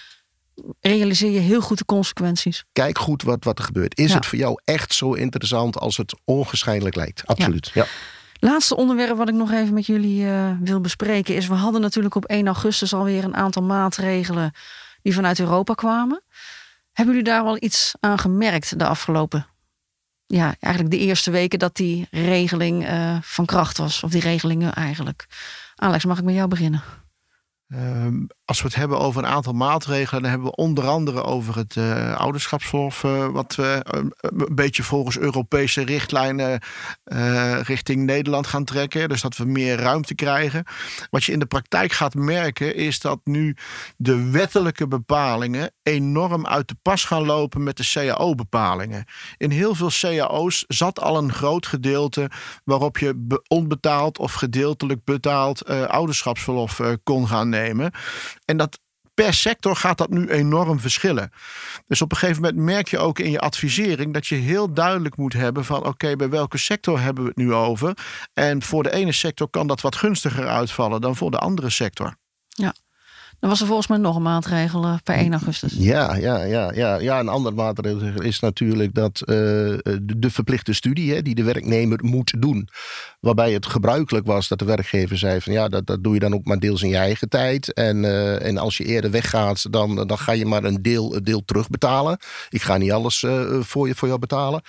realiseer 0.79 1.31
je 1.31 1.39
heel 1.39 1.61
goed 1.61 1.77
de 1.77 1.85
consequenties. 1.85 2.65
Kijk 2.71 2.97
goed 2.97 3.23
wat, 3.23 3.43
wat 3.43 3.59
er 3.59 3.65
gebeurt. 3.65 3.97
Is 3.97 4.13
het 4.13 4.25
voor 4.25 4.37
jou 4.37 4.59
echt 4.65 4.93
zo 4.93 5.13
interessant 5.13 5.79
als 5.79 5.97
het 5.97 6.15
ongescheidelijk 6.23 6.95
lijkt? 6.95 7.25
Absoluut. 7.25 7.71
Ja. 7.73 7.85
Laatste 8.39 8.75
onderwerp 8.75 9.17
wat 9.17 9.29
ik 9.29 9.35
nog 9.35 9.51
even 9.51 9.73
met 9.73 9.85
jullie 9.85 10.23
uh, 10.23 10.51
wil 10.59 10.81
bespreken 10.81 11.35
is: 11.35 11.47
we 11.47 11.53
hadden 11.53 11.81
natuurlijk 11.81 12.15
op 12.15 12.25
1 12.25 12.45
augustus 12.45 12.93
alweer 12.93 13.23
een 13.23 13.35
aantal 13.35 13.63
maatregelen 13.63 14.51
die 15.01 15.13
vanuit 15.13 15.39
Europa 15.39 15.73
kwamen. 15.73 16.23
Hebben 16.93 17.15
jullie 17.15 17.29
daar 17.29 17.43
wel 17.43 17.57
iets 17.59 17.93
aan 17.99 18.19
gemerkt 18.19 18.79
de 18.79 18.85
afgelopen, 18.85 19.47
ja, 20.25 20.55
eigenlijk 20.59 20.93
de 20.93 20.99
eerste 20.99 21.31
weken 21.31 21.59
dat 21.59 21.75
die 21.75 22.07
regeling 22.11 22.89
uh, 22.89 23.17
van 23.21 23.45
kracht 23.45 23.77
was? 23.77 24.03
Of 24.03 24.11
die 24.11 24.21
regelingen 24.21 24.73
eigenlijk? 24.73 25.27
Alex, 25.75 26.05
mag 26.05 26.17
ik 26.17 26.23
met 26.23 26.35
jou 26.35 26.47
beginnen? 26.47 26.83
Um, 27.75 28.27
als 28.45 28.61
we 28.61 28.67
het 28.67 28.75
hebben 28.75 28.99
over 28.99 29.23
een 29.23 29.29
aantal 29.29 29.53
maatregelen, 29.53 30.21
dan 30.21 30.31
hebben 30.31 30.49
we 30.49 30.55
onder 30.55 30.87
andere 30.87 31.23
over 31.23 31.55
het 31.55 31.75
uh, 31.75 32.15
ouderschapsverlof, 32.15 33.03
uh, 33.03 33.27
wat 33.27 33.55
we 33.55 33.85
uh, 33.95 34.01
een 34.19 34.55
beetje 34.55 34.83
volgens 34.83 35.17
Europese 35.17 35.81
richtlijnen 35.81 36.61
richting 37.61 38.05
Nederland 38.05 38.47
gaan 38.47 38.63
trekken. 38.63 39.09
Dus 39.09 39.21
dat 39.21 39.37
we 39.37 39.45
meer 39.45 39.77
ruimte 39.77 40.15
krijgen. 40.15 40.63
Wat 41.09 41.23
je 41.23 41.31
in 41.31 41.39
de 41.39 41.45
praktijk 41.45 41.91
gaat 41.91 42.13
merken, 42.13 42.75
is 42.75 42.99
dat 42.99 43.19
nu 43.23 43.55
de 43.97 44.29
wettelijke 44.29 44.87
bepalingen 44.87 45.71
enorm 45.83 46.45
uit 46.45 46.67
de 46.67 46.75
pas 46.81 47.03
gaan 47.03 47.25
lopen 47.25 47.63
met 47.63 47.77
de 47.77 47.89
CAO-bepalingen. 47.93 49.05
In 49.37 49.51
heel 49.51 49.75
veel 49.75 49.91
CAO's 49.99 50.65
zat 50.67 50.99
al 50.99 51.17
een 51.17 51.33
groot 51.33 51.67
gedeelte 51.67 52.29
waarop 52.63 52.97
je 52.97 53.39
onbetaald 53.47 54.17
of 54.17 54.33
gedeeltelijk 54.33 55.03
betaald 55.03 55.65
ouderschapsverlof 55.67 56.81
kon 57.03 57.27
gaan 57.27 57.49
nemen. 57.49 57.58
En 58.45 58.57
dat 58.57 58.79
per 59.13 59.33
sector 59.33 59.75
gaat 59.75 59.97
dat 59.97 60.09
nu 60.09 60.29
enorm 60.29 60.79
verschillen. 60.79 61.31
Dus 61.87 62.01
op 62.01 62.11
een 62.11 62.17
gegeven 62.17 62.41
moment 62.41 62.61
merk 62.61 62.87
je 62.87 62.97
ook 62.97 63.19
in 63.19 63.31
je 63.31 63.39
advisering 63.39 64.13
dat 64.13 64.27
je 64.27 64.35
heel 64.35 64.73
duidelijk 64.73 65.17
moet 65.17 65.33
hebben 65.33 65.65
van 65.65 65.85
oké, 65.85 66.15
bij 66.15 66.29
welke 66.29 66.57
sector 66.57 66.99
hebben 66.99 67.23
we 67.23 67.29
het 67.29 67.37
nu 67.37 67.53
over? 67.53 67.97
En 68.33 68.61
voor 68.63 68.83
de 68.83 68.91
ene 68.91 69.11
sector 69.11 69.49
kan 69.49 69.67
dat 69.67 69.81
wat 69.81 69.95
gunstiger 69.95 70.47
uitvallen 70.47 71.01
dan 71.01 71.15
voor 71.15 71.31
de 71.31 71.37
andere 71.37 71.69
sector. 71.69 72.15
Ja. 72.47 72.73
Dan 73.39 73.49
was 73.49 73.59
er 73.59 73.65
volgens 73.65 73.87
mij 73.87 73.97
nog 73.97 74.15
een 74.15 74.21
maatregel 74.21 74.83
eh, 74.83 74.95
per 75.03 75.15
1 75.15 75.31
augustus. 75.31 75.73
Ja, 75.77 76.15
ja, 76.15 76.43
ja, 76.43 76.71
ja. 76.73 76.99
ja 76.99 77.19
een 77.19 77.27
andere 77.27 77.55
maatregel 77.55 78.21
is 78.21 78.39
natuurlijk 78.39 78.93
dat 78.93 79.21
uh, 79.21 79.25
de, 80.01 80.29
verplichte 80.29 80.73
studie 80.73 81.13
hè, 81.13 81.21
die 81.21 81.35
de 81.35 81.43
werknemer 81.43 81.99
moet 82.01 82.33
doen. 82.37 82.69
Waarbij 83.19 83.53
het 83.53 83.65
gebruikelijk 83.65 84.25
was 84.25 84.47
dat 84.47 84.59
de 84.59 84.65
werkgever 84.65 85.17
zei 85.17 85.41
van 85.41 85.53
ja, 85.53 85.67
dat, 85.67 85.85
dat 85.85 86.03
doe 86.03 86.13
je 86.13 86.19
dan 86.19 86.33
ook 86.33 86.45
maar 86.45 86.59
deels 86.59 86.81
in 86.81 86.89
je 86.89 86.97
eigen 86.97 87.29
tijd. 87.29 87.73
En, 87.73 88.03
uh, 88.03 88.45
en 88.45 88.57
als 88.57 88.77
je 88.77 88.85
eerder 88.85 89.11
weggaat, 89.11 89.71
dan, 89.71 90.07
dan 90.07 90.17
ga 90.17 90.31
je 90.31 90.45
maar 90.45 90.63
een 90.63 90.81
deel, 90.81 91.23
deel 91.23 91.45
terugbetalen. 91.45 92.19
Ik 92.49 92.61
ga 92.61 92.77
niet 92.77 92.91
alles 92.91 93.25
voor, 93.59 93.87
je, 93.87 93.95
voor 93.95 94.07
jou 94.07 94.19
betalen. 94.19 94.61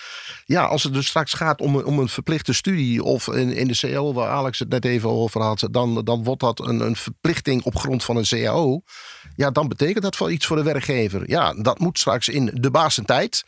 Ja, 0.44 0.64
als 0.64 0.82
het 0.82 0.92
dus 0.92 1.06
straks 1.06 1.32
gaat 1.32 1.60
om, 1.60 1.76
om 1.76 1.98
een 1.98 2.08
verplichte 2.08 2.52
studie 2.52 3.02
of 3.02 3.28
in, 3.28 3.52
in 3.52 3.68
de 3.68 3.76
CAO, 3.76 4.12
waar 4.12 4.28
Alex 4.28 4.58
het 4.58 4.68
net 4.68 4.84
even 4.84 5.10
over 5.10 5.40
had, 5.40 5.68
dan, 5.70 6.04
dan 6.04 6.24
wordt 6.24 6.40
dat 6.40 6.66
een, 6.66 6.80
een 6.80 6.96
verplichting 6.96 7.62
op 7.62 7.76
grond 7.76 8.04
van 8.04 8.16
een 8.16 8.24
CAO 8.24 8.59
ja, 9.36 9.50
dan 9.50 9.68
betekent 9.68 10.02
dat 10.02 10.18
wel 10.18 10.30
iets 10.30 10.46
voor 10.46 10.56
de 10.56 10.62
werkgever. 10.62 11.30
Ja, 11.30 11.54
dat 11.54 11.78
moet 11.78 11.98
straks 11.98 12.28
in 12.28 12.50
de 12.54 12.70
basentijd. 12.70 13.44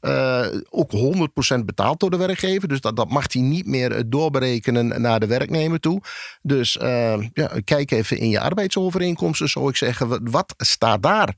Uh, 0.00 0.46
ook 0.70 0.90
100% 0.92 1.64
betaald 1.64 2.00
door 2.00 2.10
de 2.10 2.16
werkgever. 2.16 2.68
Dus 2.68 2.80
dat, 2.80 2.96
dat 2.96 3.08
mag 3.08 3.32
hij 3.32 3.42
niet 3.42 3.66
meer 3.66 3.92
eh, 3.92 4.02
doorberekenen 4.06 5.00
naar 5.00 5.20
de 5.20 5.26
werknemer 5.26 5.80
toe. 5.80 6.00
Dus 6.42 6.76
uh, 6.76 7.14
ja, 7.32 7.50
kijk 7.64 7.90
even 7.90 8.18
in 8.18 8.28
je 8.28 8.40
arbeidsovereenkomsten, 8.40 9.48
zou 9.48 9.68
ik 9.68 9.76
zeggen. 9.76 10.30
Wat 10.30 10.54
staat 10.56 11.02
daar? 11.02 11.34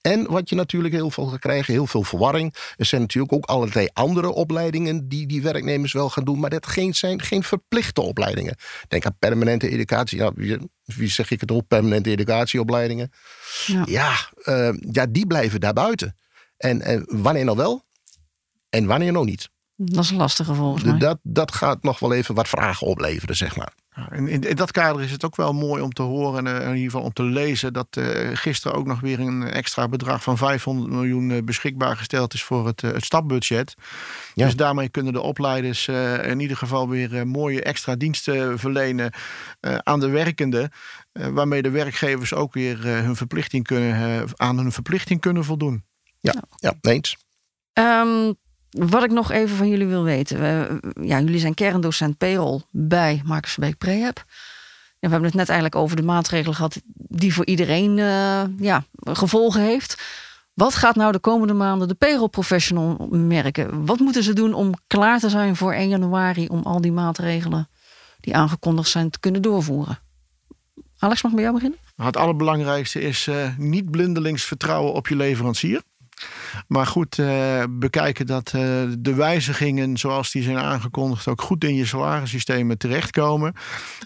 En 0.00 0.30
wat 0.30 0.48
je 0.48 0.54
natuurlijk 0.54 0.94
heel 0.94 1.10
veel 1.10 1.26
gaat 1.26 1.38
krijgen, 1.38 1.72
heel 1.72 1.86
veel 1.86 2.02
verwarring. 2.02 2.54
Er 2.76 2.84
zijn 2.84 3.00
natuurlijk 3.00 3.32
ook 3.32 3.44
allerlei 3.44 3.88
andere 3.92 4.28
opleidingen 4.28 5.08
die 5.08 5.26
die 5.26 5.42
werknemers 5.42 5.92
wel 5.92 6.10
gaan 6.10 6.24
doen. 6.24 6.40
Maar 6.40 6.50
dat 6.50 6.66
geen, 6.66 6.94
zijn 6.94 7.22
geen 7.22 7.42
verplichte 7.42 8.00
opleidingen. 8.00 8.56
Denk 8.88 9.06
aan 9.06 9.16
permanente 9.18 9.68
educatie. 9.68 10.18
Ja, 10.18 10.32
wie 10.84 11.10
zeg 11.10 11.30
ik 11.30 11.40
het 11.40 11.50
ook? 11.50 11.66
Permanente 11.66 12.10
educatieopleidingen. 12.10 13.12
Ja, 13.66 13.82
ja, 13.86 14.14
uh, 14.44 14.76
ja 14.90 15.06
die 15.06 15.26
blijven 15.26 15.60
daar 15.60 15.72
buiten. 15.72 16.16
En, 16.58 16.82
en 16.82 17.04
wanneer 17.08 17.44
nog 17.44 17.56
wel 17.56 17.84
en 18.70 18.86
wanneer 18.86 19.12
nog 19.12 19.24
niet. 19.24 19.48
Dat 19.80 20.04
is 20.04 20.10
een 20.10 20.16
lastige 20.16 20.54
volgens 20.54 20.84
mij. 20.84 20.98
Dat, 20.98 21.18
dat 21.22 21.52
gaat 21.52 21.82
nog 21.82 21.98
wel 21.98 22.12
even 22.12 22.34
wat 22.34 22.48
vragen 22.48 22.86
opleveren, 22.86 23.36
zeg 23.36 23.56
maar. 23.56 23.72
In, 24.10 24.28
in, 24.28 24.56
dat 24.56 24.70
kader 24.70 25.02
is 25.02 25.10
het 25.10 25.24
ook 25.24 25.36
wel 25.36 25.52
mooi 25.52 25.82
om 25.82 25.92
te 25.92 26.02
horen 26.02 26.46
en 26.46 26.62
in 26.62 26.74
ieder 26.74 26.90
geval 26.90 27.06
om 27.06 27.12
te 27.12 27.22
lezen 27.22 27.72
dat 27.72 27.86
uh, 27.98 28.06
gisteren 28.32 28.76
ook 28.76 28.86
nog 28.86 29.00
weer 29.00 29.20
een 29.20 29.42
extra 29.42 29.88
bedrag 29.88 30.22
van 30.22 30.36
500 30.36 30.90
miljoen 30.90 31.44
beschikbaar 31.44 31.96
gesteld 31.96 32.34
is 32.34 32.42
voor 32.42 32.66
het, 32.66 32.80
het 32.80 33.04
stapbudget. 33.04 33.74
Ja. 34.34 34.44
Dus 34.44 34.56
daarmee 34.56 34.88
kunnen 34.88 35.12
de 35.12 35.20
opleiders 35.20 35.88
in 36.22 36.40
ieder 36.40 36.56
geval 36.56 36.88
weer 36.88 37.26
mooie 37.26 37.62
extra 37.62 37.96
diensten 37.96 38.58
verlenen 38.58 39.12
aan 39.82 40.00
de 40.00 40.08
werkenden. 40.08 40.70
waarmee 41.12 41.62
de 41.62 41.70
werkgevers 41.70 42.34
ook 42.34 42.54
weer 42.54 42.84
hun 42.84 43.16
verplichting 43.16 43.66
kunnen, 43.66 44.24
aan 44.36 44.58
hun 44.58 44.72
verplichting 44.72 45.20
kunnen 45.20 45.44
voldoen. 45.44 45.84
Ja, 46.20 46.34
ja 46.56 46.74
eens. 46.80 47.16
Um, 47.72 48.36
wat 48.70 49.04
ik 49.04 49.10
nog 49.10 49.30
even 49.30 49.56
van 49.56 49.68
jullie 49.68 49.86
wil 49.86 50.02
weten. 50.02 50.40
ja, 51.00 51.20
jullie 51.20 51.40
zijn 51.40 51.54
kerndocent 51.54 52.18
payroll 52.18 52.60
bij 52.70 53.22
Marcus 53.24 53.52
Verbeek 53.52 53.78
Prehab. 53.78 54.24
we 54.98 55.08
hebben 55.08 55.24
het 55.24 55.34
net 55.34 55.48
eigenlijk 55.48 55.80
over 55.80 55.96
de 55.96 56.02
maatregelen 56.02 56.54
gehad 56.54 56.80
die 56.94 57.34
voor 57.34 57.46
iedereen 57.46 57.96
uh, 57.96 58.42
ja, 58.58 58.84
gevolgen 59.02 59.60
heeft. 59.60 60.02
Wat 60.54 60.74
gaat 60.74 60.96
nou 60.96 61.12
de 61.12 61.18
komende 61.18 61.52
maanden 61.52 61.88
de 61.88 61.94
payroll 61.94 62.28
professional 62.28 63.08
merken? 63.10 63.86
Wat 63.86 63.98
moeten 63.98 64.22
ze 64.22 64.32
doen 64.32 64.52
om 64.52 64.74
klaar 64.86 65.18
te 65.18 65.28
zijn 65.28 65.56
voor 65.56 65.72
1 65.72 65.88
januari 65.88 66.46
om 66.46 66.62
al 66.62 66.80
die 66.80 66.92
maatregelen 66.92 67.68
die 68.20 68.36
aangekondigd 68.36 68.88
zijn 68.88 69.10
te 69.10 69.20
kunnen 69.20 69.42
doorvoeren? 69.42 69.98
Alex, 70.98 71.22
mag 71.22 71.30
ik 71.30 71.36
bij 71.36 71.46
jou 71.46 71.56
beginnen? 71.56 71.78
Het 71.96 72.16
allerbelangrijkste 72.16 73.00
is 73.00 73.26
uh, 73.26 73.58
niet 73.58 73.90
blindelings 73.90 74.44
vertrouwen 74.44 74.92
op 74.92 75.08
je 75.08 75.16
leverancier. 75.16 75.82
Maar 76.68 76.86
goed, 76.86 77.18
uh, 77.18 77.62
bekijken 77.70 78.26
dat 78.26 78.52
uh, 78.56 78.62
de 78.98 79.14
wijzigingen 79.14 79.96
zoals 79.96 80.30
die 80.30 80.42
zijn 80.42 80.58
aangekondigd 80.58 81.28
ook 81.28 81.42
goed 81.42 81.64
in 81.64 81.74
je 81.74 81.86
salarissystemen 81.86 82.78
terechtkomen. 82.78 83.54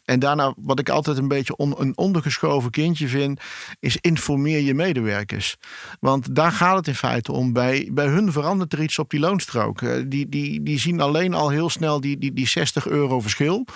En 0.04 0.18
daarna, 0.18 0.54
wat 0.56 0.78
ik 0.78 0.88
altijd 0.88 1.18
een 1.18 1.28
beetje 1.28 1.54
een 1.56 1.96
ondergeschoven 1.96 2.70
kindje 2.70 3.08
vind, 3.08 3.40
is 3.80 3.96
informeer 3.96 4.60
je 4.60 4.74
medewerkers. 4.74 5.56
Want 6.00 6.34
daar 6.34 6.52
gaat 6.52 6.76
het 6.76 6.86
in 6.86 6.94
feite 6.94 7.32
om. 7.32 7.52
Bij, 7.52 7.88
bij 7.92 8.06
hun 8.06 8.32
verandert 8.32 8.72
er 8.72 8.82
iets 8.82 8.98
op 8.98 9.10
die 9.10 9.20
loonstrook. 9.20 9.80
Uh, 9.80 10.04
die, 10.06 10.28
die, 10.28 10.62
die 10.62 10.78
zien 10.78 11.00
alleen 11.00 11.34
al 11.34 11.48
heel 11.48 11.70
snel 11.70 12.00
die, 12.00 12.18
die, 12.18 12.32
die 12.32 12.48
60 12.48 12.86
euro 12.86 13.20
verschil. 13.20 13.66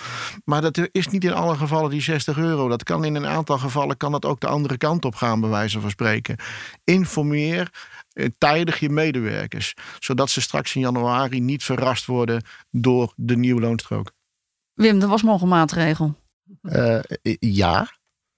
Maar 0.45 0.61
dat 0.61 0.89
is 0.91 1.07
niet 1.07 1.23
in 1.23 1.33
alle 1.33 1.55
gevallen 1.55 1.89
die 1.89 2.01
60 2.01 2.37
euro. 2.37 2.67
Dat 2.67 2.83
kan 2.83 3.03
in 3.03 3.15
een 3.15 3.27
aantal 3.27 3.57
gevallen 3.57 3.97
kan 3.97 4.11
dat 4.11 4.25
ook 4.25 4.39
de 4.39 4.47
andere 4.47 4.77
kant 4.77 5.05
op 5.05 5.15
gaan, 5.15 5.39
bij 5.41 5.49
wijze 5.49 5.79
van 5.79 5.89
spreken. 5.89 6.35
Informeer 6.83 7.61
eh, 7.61 7.96
tijdig 8.37 8.79
je 8.79 8.89
medewerkers. 8.89 9.73
Zodat 9.99 10.29
ze 10.29 10.41
straks 10.41 10.75
in 10.75 10.81
januari 10.81 11.39
niet 11.39 11.63
verrast 11.63 12.05
worden 12.05 12.43
door 12.71 13.13
de 13.15 13.37
nieuwe 13.37 13.61
loonstrook. 13.61 14.11
Wim, 14.73 14.99
dat 14.99 15.09
was 15.09 15.23
nog 15.23 15.41
een 15.41 15.47
maatregel. 15.47 16.15
Uh, 16.61 16.99
ja. 17.39 17.95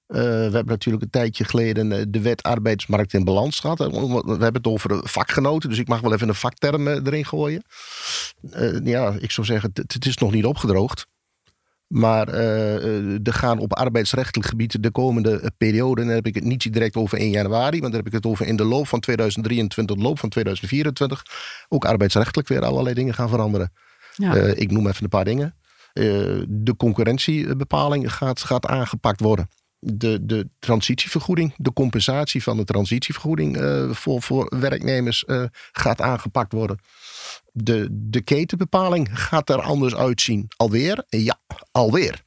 Uh, 0.08 0.18
we 0.18 0.52
hebben 0.52 0.65
natuurlijk 0.65 1.04
een 1.04 1.10
tijdje 1.10 1.44
geleden 1.44 2.12
de 2.12 2.22
wet 2.22 2.44
arbeidsmarkt 2.44 3.13
in 3.13 3.24
balans 3.24 3.60
gehad. 3.60 3.78
We 3.78 3.86
hebben 4.30 4.54
het 4.54 4.68
over 4.68 5.08
vakgenoten, 5.08 5.70
dus 5.70 5.78
ik 5.78 5.88
mag 5.88 6.02
wel 6.02 6.13
even 6.13 6.28
een 6.28 6.36
vakterm 6.36 6.88
erin 6.88 7.26
gooien. 7.26 7.63
Uh, 8.42 8.86
ja, 8.86 9.15
ik 9.20 9.32
zou 9.32 9.48
zeggen, 9.48 9.70
het 9.74 10.06
is 10.06 10.18
nog 10.18 10.32
niet 10.32 10.46
opgedroogd. 10.46 11.08
Maar 11.89 12.34
uh, 12.34 13.28
er 13.28 13.34
gaan 13.34 13.60
op 13.60 13.73
arbeidsrechtelijk 13.73 14.49
gebied 14.49 14.84
de 14.84 14.91
komende 14.91 15.52
periode, 15.58 16.02
en 16.02 16.08
dan 16.08 16.15
heb 16.15 16.28
ik 16.28 16.36
het 16.36 16.43
niet 16.43 16.73
direct 16.73 16.95
over 16.95 17.17
1 17.17 17.30
januari, 17.30 17.80
maar 17.80 17.89
dan 17.89 17.99
heb 17.99 18.08
ik 18.08 18.13
het 18.13 18.25
over 18.25 18.45
in 18.45 18.56
de 18.56 18.63
loop 18.63 18.88
van 18.88 18.99
2023, 18.99 19.95
de 19.95 20.02
loop 20.02 20.19
van 20.19 20.30
2024, 20.30 21.23
ook 21.69 21.86
arbeidsrechtelijk 21.86 22.47
weer 22.47 22.65
allerlei 22.65 22.95
dingen 22.95 23.13
gaan 23.13 23.30
veranderen. 23.30 23.71
Ja. 24.15 24.36
Uh, 24.36 24.58
ik 24.58 24.71
noem 24.71 24.88
even 24.88 25.04
een 25.04 25.10
paar 25.10 25.25
dingen. 25.25 25.56
Uh, 25.93 26.06
de 26.47 26.75
concurrentiebepaling 26.78 28.13
gaat, 28.13 28.41
gaat 28.41 28.65
aangepakt 28.65 29.19
worden. 29.19 29.49
De, 29.80 30.26
de 30.26 30.50
transitievergoeding, 30.60 31.54
de 31.58 31.74
compensatie 31.74 32.44
van 32.44 32.58
de 32.58 32.63
transitievergoeding 32.63 33.58
voor, 33.92 34.22
voor 34.22 34.56
werknemers 34.60 35.24
gaat 35.72 36.02
aangepakt 36.02 36.52
worden 36.52 36.80
de, 37.63 37.88
de 37.92 38.22
ketenbepaling 38.22 39.10
gaat 39.20 39.50
er 39.50 39.62
anders 39.62 39.96
uitzien. 39.96 40.48
Alweer? 40.58 41.04
Ja, 41.10 41.39
alweer. 41.72 42.24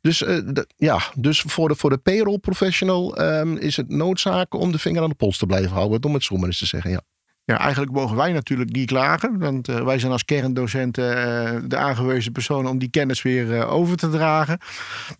Dus, 0.00 0.22
uh, 0.22 0.38
ja, 0.76 1.02
dus 1.14 1.40
voor 1.40 1.68
de, 1.68 1.74
voor 1.74 1.90
de 1.90 1.98
payroll 1.98 2.38
professional 2.38 3.20
um, 3.20 3.56
is 3.56 3.76
het 3.76 3.88
noodzaak 3.88 4.54
om 4.54 4.72
de 4.72 4.78
vinger 4.78 5.02
aan 5.02 5.08
de 5.08 5.14
pols 5.14 5.38
te 5.38 5.46
blijven 5.46 5.70
houden. 5.70 6.04
Om 6.04 6.14
het 6.14 6.24
zo 6.24 6.36
maar 6.36 6.46
eens 6.46 6.58
te 6.58 6.66
zeggen, 6.66 6.90
ja. 6.90 7.00
Ja, 7.48 7.58
eigenlijk 7.58 7.92
mogen 7.92 8.16
wij 8.16 8.32
natuurlijk 8.32 8.72
niet 8.72 8.86
klagen. 8.86 9.38
Want 9.38 9.68
uh, 9.68 9.80
wij 9.80 9.98
zijn 9.98 10.12
als 10.12 10.24
kerndocenten 10.24 11.16
uh, 11.16 11.60
de 11.68 11.76
aangewezen 11.76 12.32
personen 12.32 12.70
om 12.70 12.78
die 12.78 12.90
kennis 12.90 13.22
weer 13.22 13.46
uh, 13.46 13.72
over 13.72 13.96
te 13.96 14.08
dragen. 14.08 14.58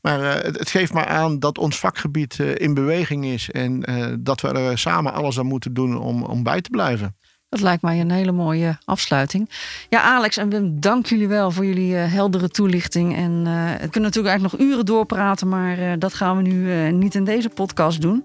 Maar 0.01 0.21
het, 0.21 0.59
het, 0.59 0.71
geeft 0.71 0.93
maar 0.93 1.07
aan 1.07 1.39
dat 1.39 1.59
ons 1.59 1.79
vakgebied 1.79 2.39
in 2.39 2.75
beweging 2.75 3.25
is. 3.25 3.51
En 3.51 3.81
dat 4.21 4.41
we 4.41 4.49
er 4.49 4.79
samen 4.79 5.13
alles 5.13 5.39
aan 5.39 5.47
moeten 5.47 5.75
doen 5.75 5.99
om, 5.99 6.23
om 6.23 6.43
bij 6.43 6.61
te 6.61 6.71
blijven. 6.71 7.17
Dat 7.49 7.61
lijkt 7.61 7.83
mij 7.83 8.01
een 8.01 8.11
hele 8.11 8.33
mooie 8.33 8.79
afsluiting. 8.85 9.51
Ja, 9.89 10.03
Alex 10.03 10.37
en 10.37 10.49
Wim, 10.49 10.81
dank 10.81 11.07
jullie 11.07 11.29
wel 11.29 11.51
voor 11.51 11.65
jullie 11.65 11.95
heldere 11.95 12.49
toelichting. 12.49 13.17
En 13.17 13.43
we 13.81 13.89
kunnen 13.89 14.11
natuurlijk 14.11 14.27
eigenlijk 14.35 14.53
nog 14.53 14.71
uren 14.71 14.85
doorpraten, 14.85 15.49
maar 15.49 15.99
dat 15.99 16.15
gaan 16.15 16.37
we 16.37 16.43
nu 16.43 16.93
niet 16.93 17.15
in 17.15 17.25
deze 17.25 17.49
podcast 17.49 18.01
doen. 18.01 18.25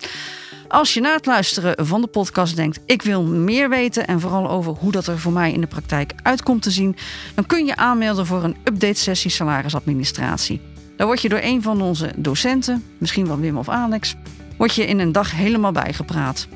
Als 0.74 0.94
je 0.94 1.02
na 1.02 1.14
het 1.14 1.26
luisteren 1.26 1.86
van 1.86 2.02
de 2.02 2.08
podcast 2.08 2.56
denkt: 2.56 2.80
ik 2.86 3.02
wil 3.02 3.24
meer 3.24 3.70
weten 3.70 4.08
en 4.08 4.20
vooral 4.20 4.50
over 4.50 4.74
hoe 4.80 4.92
dat 4.92 5.08
er 5.08 5.20
voor 5.20 5.32
mij 5.32 5.52
in 5.52 5.62
de 5.62 5.68
praktijk 5.68 6.14
uitkomt 6.24 6.62
te 6.62 6.72
zien, 6.72 6.96
dan 7.36 7.46
kun 7.46 7.66
je 7.66 7.76
aanmelden 7.76 8.26
voor 8.26 8.44
een 8.44 8.56
update 8.64 9.00
sessie 9.00 9.32
salarisadministratie. 9.32 10.62
Daar 10.98 11.08
word 11.08 11.22
je 11.22 11.30
door 11.30 11.40
een 11.42 11.62
van 11.62 11.82
onze 11.82 12.12
docenten, 12.16 12.84
misschien 12.98 13.28
wel 13.28 13.40
Wim 13.40 13.58
of 13.58 13.70
Alex, 13.70 14.16
word 14.58 14.76
je 14.76 14.86
in 14.86 15.00
een 15.00 15.12
dag 15.12 15.32
helemaal 15.32 15.72
bijgepraat. 15.72 16.48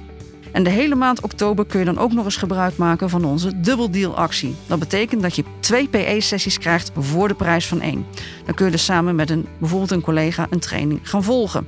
En 0.52 0.64
de 0.64 0.70
hele 0.70 0.96
maand 0.96 1.22
oktober 1.22 1.66
kun 1.66 1.80
je 1.80 1.86
dan 1.86 1.98
ook 1.98 2.14
nog 2.14 2.26
eens 2.26 2.38
gebruik 2.38 2.78
maken 2.78 3.10
van 3.10 3.26
onze 3.26 3.60
dubbeldeal 3.60 4.16
actie. 4.16 4.56
Dat 4.68 4.80
betekent 4.80 5.22
dat 5.22 5.36
je 5.36 5.44
twee 5.60 5.88
PE-sessies 5.88 6.58
krijgt 6.58 6.92
voor 6.98 7.28
de 7.28 7.34
prijs 7.34 7.68
van 7.68 7.82
één. 7.82 8.06
Dan 8.46 8.56
kun 8.56 8.66
je 8.66 8.72
dus 8.72 8.86
samen 8.86 9.16
met 9.16 9.30
een, 9.30 9.46
bijvoorbeeld 9.60 9.92
een 9.92 10.02
collega 10.02 10.48
een 10.50 10.60
training 10.60 11.00
gaan 11.04 11.24
volgen. 11.24 11.68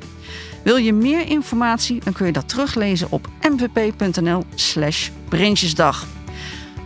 Wil 0.64 0.76
je 0.76 0.94
meer 0.94 1.28
informatie, 1.28 2.02
dan 2.04 2.14
kun 2.14 2.26
je 2.26 2.32
dat 2.32 2.50
teruglezen 2.50 3.08
op 3.12 3.28
mvp.nl 3.42 4.44
slash 4.56 5.10
Prinsjesdag. 5.30 6.08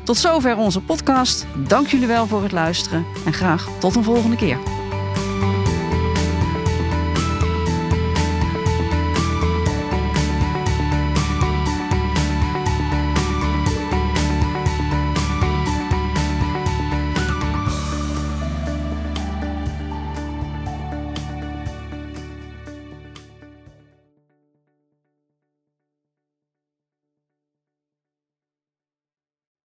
Tot 0.03 0.17
zover 0.17 0.57
onze 0.57 0.81
podcast. 0.81 1.45
Dank 1.67 1.87
jullie 1.87 2.07
wel 2.07 2.27
voor 2.27 2.43
het 2.43 2.51
luisteren 2.51 3.05
en 3.25 3.33
graag 3.33 3.67
tot 3.79 3.95
een 3.95 4.03
volgende 4.03 4.35
keer. 4.35 4.82